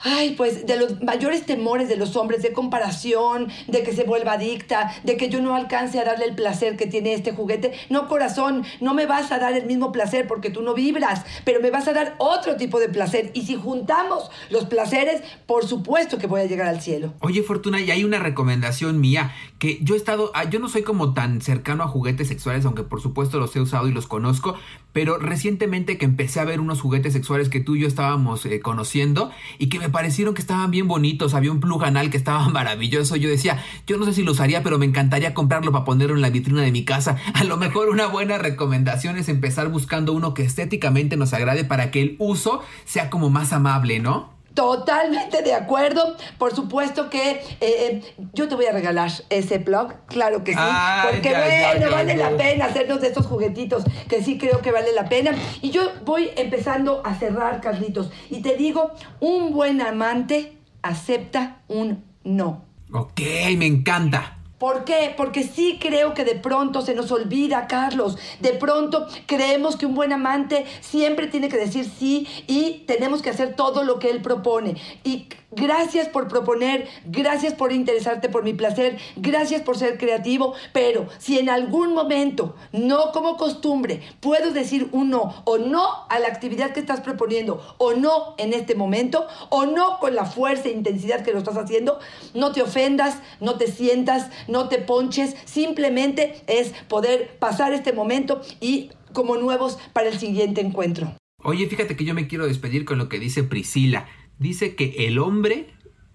Ay, 0.00 0.34
pues 0.36 0.64
de 0.66 0.76
los 0.76 1.02
mayores 1.02 1.44
temores 1.44 1.88
de 1.88 1.96
los 1.96 2.14
hombres, 2.14 2.42
de 2.42 2.52
comparación, 2.52 3.48
de 3.66 3.82
que 3.82 3.92
se 3.92 4.04
vuelva 4.04 4.34
adicta, 4.34 4.94
de 5.02 5.16
que 5.16 5.28
yo 5.28 5.40
no 5.40 5.56
alcance 5.56 5.98
a 5.98 6.04
darle 6.04 6.26
el 6.26 6.36
placer 6.36 6.76
que 6.76 6.86
tiene 6.86 7.14
este 7.14 7.32
juguete. 7.32 7.72
No, 7.90 8.06
corazón, 8.06 8.64
no 8.80 8.94
me 8.94 9.06
vas 9.06 9.32
a 9.32 9.38
dar 9.38 9.54
el 9.54 9.66
mismo 9.66 9.90
placer 9.90 10.28
porque 10.28 10.50
tú 10.50 10.62
no 10.62 10.74
vibras, 10.74 11.24
pero 11.44 11.60
me 11.60 11.70
vas 11.70 11.88
a 11.88 11.92
dar 11.92 12.14
otro 12.18 12.56
tipo 12.56 12.78
de 12.78 12.88
placer. 12.88 13.32
Y 13.34 13.42
si 13.42 13.56
juntamos 13.56 14.30
los 14.50 14.66
placeres, 14.66 15.22
por 15.46 15.66
supuesto 15.66 16.18
que 16.18 16.28
voy 16.28 16.42
a 16.42 16.46
llegar 16.46 16.68
al 16.68 16.80
cielo. 16.80 17.14
Oye, 17.20 17.42
Fortuna, 17.42 17.80
y 17.80 17.90
hay 17.90 18.04
una 18.04 18.20
recomendación 18.20 19.00
mía, 19.00 19.34
que 19.58 19.80
yo 19.82 19.94
he 19.94 19.98
estado, 19.98 20.30
ah, 20.34 20.44
yo 20.44 20.60
no 20.60 20.68
soy 20.68 20.82
como 20.82 21.12
tan 21.12 21.40
cercano 21.40 21.82
a 21.82 21.88
juguetes 21.88 22.28
sexuales, 22.28 22.64
aunque 22.64 22.84
por 22.84 23.00
supuesto 23.00 23.40
los 23.40 23.54
he 23.56 23.60
usado 23.60 23.88
y 23.88 23.92
los 23.92 24.06
conozco, 24.06 24.56
pero 24.98 25.16
recientemente 25.16 25.96
que 25.96 26.06
empecé 26.06 26.40
a 26.40 26.44
ver 26.44 26.58
unos 26.58 26.80
juguetes 26.80 27.12
sexuales 27.12 27.48
que 27.48 27.60
tú 27.60 27.76
y 27.76 27.82
yo 27.82 27.86
estábamos 27.86 28.44
eh, 28.44 28.58
conociendo 28.58 29.30
y 29.56 29.68
que 29.68 29.78
me 29.78 29.90
parecieron 29.90 30.34
que 30.34 30.40
estaban 30.40 30.72
bien 30.72 30.88
bonitos, 30.88 31.34
había 31.34 31.52
un 31.52 31.60
plug 31.60 31.84
anal 31.84 32.10
que 32.10 32.16
estaba 32.16 32.48
maravilloso, 32.48 33.14
yo 33.14 33.28
decía, 33.28 33.62
yo 33.86 33.96
no 33.96 34.06
sé 34.06 34.12
si 34.12 34.24
lo 34.24 34.32
usaría, 34.32 34.64
pero 34.64 34.76
me 34.76 34.86
encantaría 34.86 35.34
comprarlo 35.34 35.70
para 35.70 35.84
ponerlo 35.84 36.16
en 36.16 36.22
la 36.22 36.30
vitrina 36.30 36.62
de 36.62 36.72
mi 36.72 36.84
casa. 36.84 37.16
A 37.34 37.44
lo 37.44 37.56
mejor 37.58 37.90
una 37.90 38.08
buena 38.08 38.38
recomendación 38.38 39.16
es 39.16 39.28
empezar 39.28 39.68
buscando 39.68 40.12
uno 40.12 40.34
que 40.34 40.42
estéticamente 40.42 41.16
nos 41.16 41.32
agrade 41.32 41.62
para 41.62 41.92
que 41.92 42.02
el 42.02 42.16
uso 42.18 42.64
sea 42.84 43.08
como 43.08 43.30
más 43.30 43.52
amable, 43.52 44.00
¿no? 44.00 44.37
Totalmente 44.54 45.42
de 45.42 45.54
acuerdo. 45.54 46.16
Por 46.38 46.54
supuesto 46.54 47.10
que 47.10 47.40
eh, 47.60 48.02
yo 48.32 48.48
te 48.48 48.54
voy 48.54 48.66
a 48.66 48.72
regalar 48.72 49.10
ese 49.30 49.58
blog, 49.58 49.94
claro 50.06 50.42
que 50.42 50.52
sí. 50.52 50.58
Ay, 50.60 51.08
porque 51.12 51.30
ya, 51.30 51.40
bueno, 51.40 51.86
ya, 51.86 51.94
vale 51.94 52.16
la 52.16 52.36
pena 52.36 52.64
hacernos 52.64 53.00
de 53.00 53.08
estos 53.08 53.26
juguetitos, 53.26 53.84
que 54.08 54.22
sí 54.22 54.38
creo 54.38 54.60
que 54.60 54.72
vale 54.72 54.92
la 54.92 55.08
pena. 55.08 55.32
Y 55.62 55.70
yo 55.70 55.82
voy 56.04 56.30
empezando 56.36 57.02
a 57.04 57.14
cerrar, 57.14 57.60
Carlitos. 57.60 58.10
Y 58.30 58.42
te 58.42 58.56
digo, 58.56 58.92
un 59.20 59.52
buen 59.52 59.80
amante 59.80 60.56
acepta 60.82 61.58
un 61.68 62.04
no. 62.24 62.64
Ok, 62.92 63.20
me 63.56 63.66
encanta. 63.66 64.37
¿Por 64.58 64.84
qué? 64.84 65.14
Porque 65.16 65.44
sí 65.44 65.78
creo 65.80 66.14
que 66.14 66.24
de 66.24 66.34
pronto 66.34 66.82
se 66.82 66.94
nos 66.94 67.12
olvida, 67.12 67.68
Carlos. 67.68 68.18
De 68.40 68.54
pronto 68.54 69.06
creemos 69.26 69.76
que 69.76 69.86
un 69.86 69.94
buen 69.94 70.12
amante 70.12 70.66
siempre 70.80 71.28
tiene 71.28 71.48
que 71.48 71.56
decir 71.56 71.84
sí 71.98 72.26
y 72.46 72.84
tenemos 72.86 73.22
que 73.22 73.30
hacer 73.30 73.54
todo 73.54 73.84
lo 73.84 73.98
que 73.98 74.10
él 74.10 74.20
propone. 74.20 74.76
Y 75.04 75.28
gracias 75.50 76.08
por 76.08 76.28
proponer, 76.28 76.88
gracias 77.06 77.54
por 77.54 77.72
interesarte 77.72 78.28
por 78.28 78.44
mi 78.44 78.52
placer, 78.54 78.98
gracias 79.16 79.62
por 79.62 79.78
ser 79.78 79.98
creativo, 79.98 80.54
pero 80.72 81.08
si 81.18 81.38
en 81.38 81.48
algún 81.48 81.94
momento, 81.94 82.56
no 82.72 83.12
como 83.12 83.36
costumbre, 83.36 84.02
puedo 84.20 84.52
decir 84.52 84.88
un 84.92 85.10
no 85.10 85.42
o 85.44 85.58
no 85.58 86.06
a 86.08 86.18
la 86.18 86.28
actividad 86.28 86.72
que 86.72 86.80
estás 86.80 87.00
proponiendo 87.00 87.62
o 87.78 87.94
no 87.94 88.34
en 88.38 88.52
este 88.52 88.74
momento 88.74 89.26
o 89.50 89.66
no 89.66 89.98
con 89.98 90.14
la 90.14 90.26
fuerza 90.26 90.68
e 90.68 90.72
intensidad 90.72 91.24
que 91.24 91.32
lo 91.32 91.38
estás 91.38 91.56
haciendo, 91.56 91.98
no 92.34 92.52
te 92.52 92.62
ofendas, 92.62 93.18
no 93.40 93.56
te 93.56 93.68
sientas, 93.68 94.30
no 94.48 94.68
te 94.68 94.78
ponches, 94.78 95.34
simplemente 95.44 96.42
es 96.46 96.72
poder 96.88 97.38
pasar 97.38 97.72
este 97.72 97.92
momento 97.92 98.42
y 98.60 98.90
como 99.12 99.36
nuevos 99.36 99.78
para 99.92 100.08
el 100.08 100.18
siguiente 100.18 100.60
encuentro. 100.60 101.14
Oye, 101.42 101.66
fíjate 101.66 101.96
que 101.96 102.04
yo 102.04 102.14
me 102.14 102.26
quiero 102.26 102.46
despedir 102.46 102.84
con 102.84 102.98
lo 102.98 103.08
que 103.08 103.18
dice 103.18 103.44
Priscila. 103.44 104.08
Dice 104.38 104.74
que 104.76 105.06
el 105.06 105.18
hombre 105.18 105.68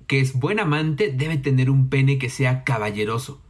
que 0.08 0.20
es 0.20 0.34
buen 0.34 0.60
amante 0.60 1.12
debe 1.12 1.38
tener 1.38 1.70
un 1.70 1.90
pene 1.90 2.18
que 2.18 2.30
sea 2.30 2.64
caballeroso, 2.64 3.42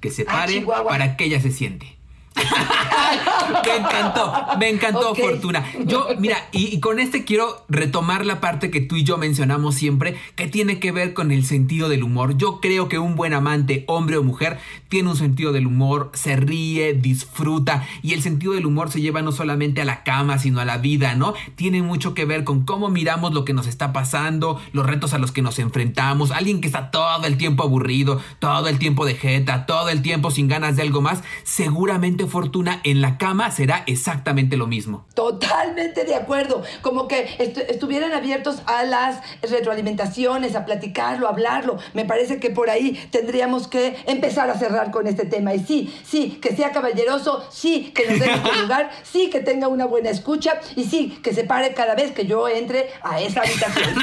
que 0.00 0.10
se 0.10 0.22
Ah, 0.22 0.46
pare 0.46 0.64
para 0.84 1.16
que 1.16 1.24
ella 1.24 1.40
se 1.40 1.50
siente. 1.50 1.96
me 3.64 3.76
encantó, 3.76 4.32
me 4.58 4.68
encantó. 4.70 5.14
Fortuna. 5.14 5.64
Yo, 5.84 6.08
mira, 6.18 6.36
y, 6.52 6.74
y 6.74 6.80
con 6.80 6.98
este 6.98 7.24
quiero 7.24 7.64
retomar 7.68 8.24
la 8.24 8.40
parte 8.40 8.70
que 8.70 8.80
tú 8.80 8.96
y 8.96 9.04
yo 9.04 9.18
mencionamos 9.18 9.74
siempre, 9.74 10.16
que 10.36 10.48
tiene 10.48 10.78
que 10.78 10.92
ver 10.92 11.14
con 11.14 11.30
el 11.30 11.44
sentido 11.44 11.88
del 11.88 12.02
humor. 12.02 12.36
Yo 12.36 12.60
creo 12.60 12.88
que 12.88 12.98
un 12.98 13.16
buen 13.16 13.34
amante, 13.34 13.84
hombre 13.88 14.16
o 14.16 14.22
mujer, 14.22 14.58
tiene 14.88 15.10
un 15.10 15.16
sentido 15.16 15.52
del 15.52 15.66
humor, 15.66 16.10
se 16.14 16.36
ríe, 16.36 16.94
disfruta, 16.94 17.86
y 18.02 18.14
el 18.14 18.22
sentido 18.22 18.52
del 18.52 18.66
humor 18.66 18.90
se 18.90 19.00
lleva 19.00 19.22
no 19.22 19.32
solamente 19.32 19.80
a 19.80 19.84
la 19.84 20.02
cama, 20.02 20.38
sino 20.38 20.60
a 20.60 20.64
la 20.64 20.78
vida, 20.78 21.14
¿no? 21.14 21.34
Tiene 21.54 21.82
mucho 21.82 22.14
que 22.14 22.24
ver 22.24 22.44
con 22.44 22.64
cómo 22.64 22.88
miramos 22.88 23.32
lo 23.32 23.44
que 23.44 23.52
nos 23.52 23.66
está 23.66 23.92
pasando, 23.92 24.60
los 24.72 24.86
retos 24.86 25.14
a 25.14 25.18
los 25.18 25.32
que 25.32 25.42
nos 25.42 25.58
enfrentamos, 25.58 26.30
alguien 26.30 26.60
que 26.60 26.66
está 26.66 26.90
todo 26.90 27.26
el 27.26 27.36
tiempo 27.36 27.62
aburrido, 27.62 28.20
todo 28.38 28.68
el 28.68 28.78
tiempo 28.78 29.04
de 29.04 29.14
jeta, 29.14 29.66
todo 29.66 29.88
el 29.88 30.02
tiempo 30.02 30.30
sin 30.30 30.48
ganas 30.48 30.76
de 30.76 30.82
algo 30.82 31.00
más, 31.00 31.22
seguramente 31.44 32.21
Fortuna 32.28 32.80
en 32.84 33.00
la 33.00 33.18
cama 33.18 33.50
será 33.50 33.82
exactamente 33.86 34.56
lo 34.56 34.66
mismo. 34.66 35.06
Totalmente 35.14 36.04
de 36.04 36.14
acuerdo. 36.14 36.62
Como 36.82 37.08
que 37.08 37.26
estu- 37.38 37.64
estuvieran 37.68 38.12
abiertos 38.12 38.62
a 38.66 38.82
las 38.84 39.20
retroalimentaciones, 39.42 40.54
a 40.56 40.64
platicarlo, 40.64 41.26
a 41.26 41.30
hablarlo. 41.30 41.78
Me 41.94 42.04
parece 42.04 42.38
que 42.40 42.50
por 42.50 42.70
ahí 42.70 42.92
tendríamos 43.10 43.68
que 43.68 43.96
empezar 44.06 44.50
a 44.50 44.58
cerrar 44.58 44.90
con 44.90 45.06
este 45.06 45.24
tema. 45.26 45.54
Y 45.54 45.60
sí, 45.60 45.94
sí, 46.04 46.38
que 46.42 46.54
sea 46.54 46.72
caballeroso, 46.72 47.44
sí, 47.50 47.92
que 47.94 48.08
nos 48.08 48.18
deje 48.20 48.40
su 48.54 48.62
lugar, 48.62 48.90
sí, 49.02 49.30
que 49.30 49.40
tenga 49.40 49.68
una 49.68 49.84
buena 49.86 50.10
escucha 50.10 50.60
y 50.76 50.84
sí, 50.84 51.18
que 51.22 51.32
se 51.34 51.44
pare 51.44 51.74
cada 51.74 51.94
vez 51.94 52.12
que 52.12 52.26
yo 52.26 52.48
entre 52.48 52.90
a 53.02 53.20
esa 53.20 53.40
habitación. 53.40 53.94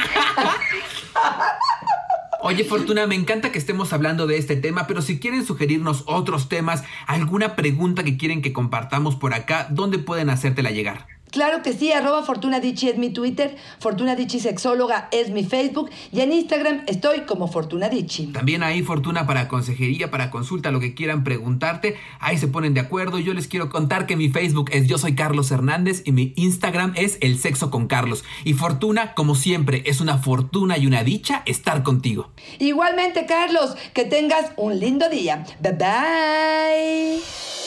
Oye, 2.42 2.64
Fortuna, 2.64 3.06
me 3.06 3.16
encanta 3.16 3.52
que 3.52 3.60
estemos 3.60 3.92
hablando 3.92 4.26
de 4.26 4.38
este 4.38 4.56
tema, 4.56 4.88
pero 4.88 5.02
si 5.02 5.20
quieren 5.20 5.46
sugerirnos 5.46 6.04
otros 6.08 6.48
temas, 6.48 6.84
alguna 7.06 7.58
pregunta 7.58 8.06
que 8.06 8.16
quieren 8.16 8.42
que 8.42 8.54
compartamos 8.54 9.18
por 9.18 9.34
acá, 9.34 9.68
¿dónde 9.70 10.00
pueden 10.00 10.30
hacértela 10.30 10.72
llegar? 10.72 11.06
Claro 11.32 11.62
que 11.62 11.74
sí, 11.74 11.92
arroba 11.92 12.24
Fortuna 12.24 12.60
Dichi 12.60 12.90
es 12.90 12.98
mi 12.98 13.12
Twitter, 13.12 13.56
Fortuna 13.80 14.16
Dichi 14.16 14.40
Sexóloga 14.40 15.10
es 15.12 15.30
mi 15.30 15.44
Facebook 15.44 15.90
y 16.12 16.22
en 16.22 16.34
Instagram 16.34 16.82
estoy 16.88 17.22
como 17.22 17.48
Fortuna 17.48 17.88
Dichi. 17.88 18.28
También 18.28 18.64
ahí 18.64 18.82
Fortuna 18.82 19.28
para 19.28 19.48
consejería, 19.48 20.10
para 20.10 20.32
consulta, 20.32 20.72
lo 20.72 20.80
que 20.80 20.96
quieran 20.96 21.24
preguntarte. 21.24 21.98
Ahí 22.20 22.38
se 22.38 22.48
ponen 22.48 22.74
de 22.74 22.80
acuerdo. 22.80 23.20
Yo 23.20 23.34
les 23.34 23.48
quiero 23.48 23.70
contar 23.70 24.08
que 24.08 24.16
mi 24.16 24.30
Facebook 24.30 24.70
es 24.74 24.88
Yo 24.88 24.98
Soy 24.98 25.16
Carlos 25.16 25.52
Hernández 25.52 26.02
y 26.06 26.12
mi 26.12 26.34
Instagram 26.36 26.94
es 26.96 27.18
El 27.22 27.38
Sexo 27.38 27.70
con 27.70 27.88
Carlos. 27.88 28.24
Y 28.44 28.54
Fortuna, 28.54 29.14
como 29.14 29.36
siempre, 29.36 29.84
es 29.86 30.02
una 30.02 30.18
fortuna 30.18 30.78
y 30.78 30.88
una 30.88 31.04
dicha 31.04 31.44
estar 31.46 31.84
contigo. 31.84 32.30
Igualmente, 32.58 33.26
Carlos, 33.26 33.76
que 33.94 34.06
tengas 34.06 34.52
un 34.58 34.80
lindo 34.80 35.10
día. 35.10 35.46
Bye 35.60 35.74
bye. 35.74 37.59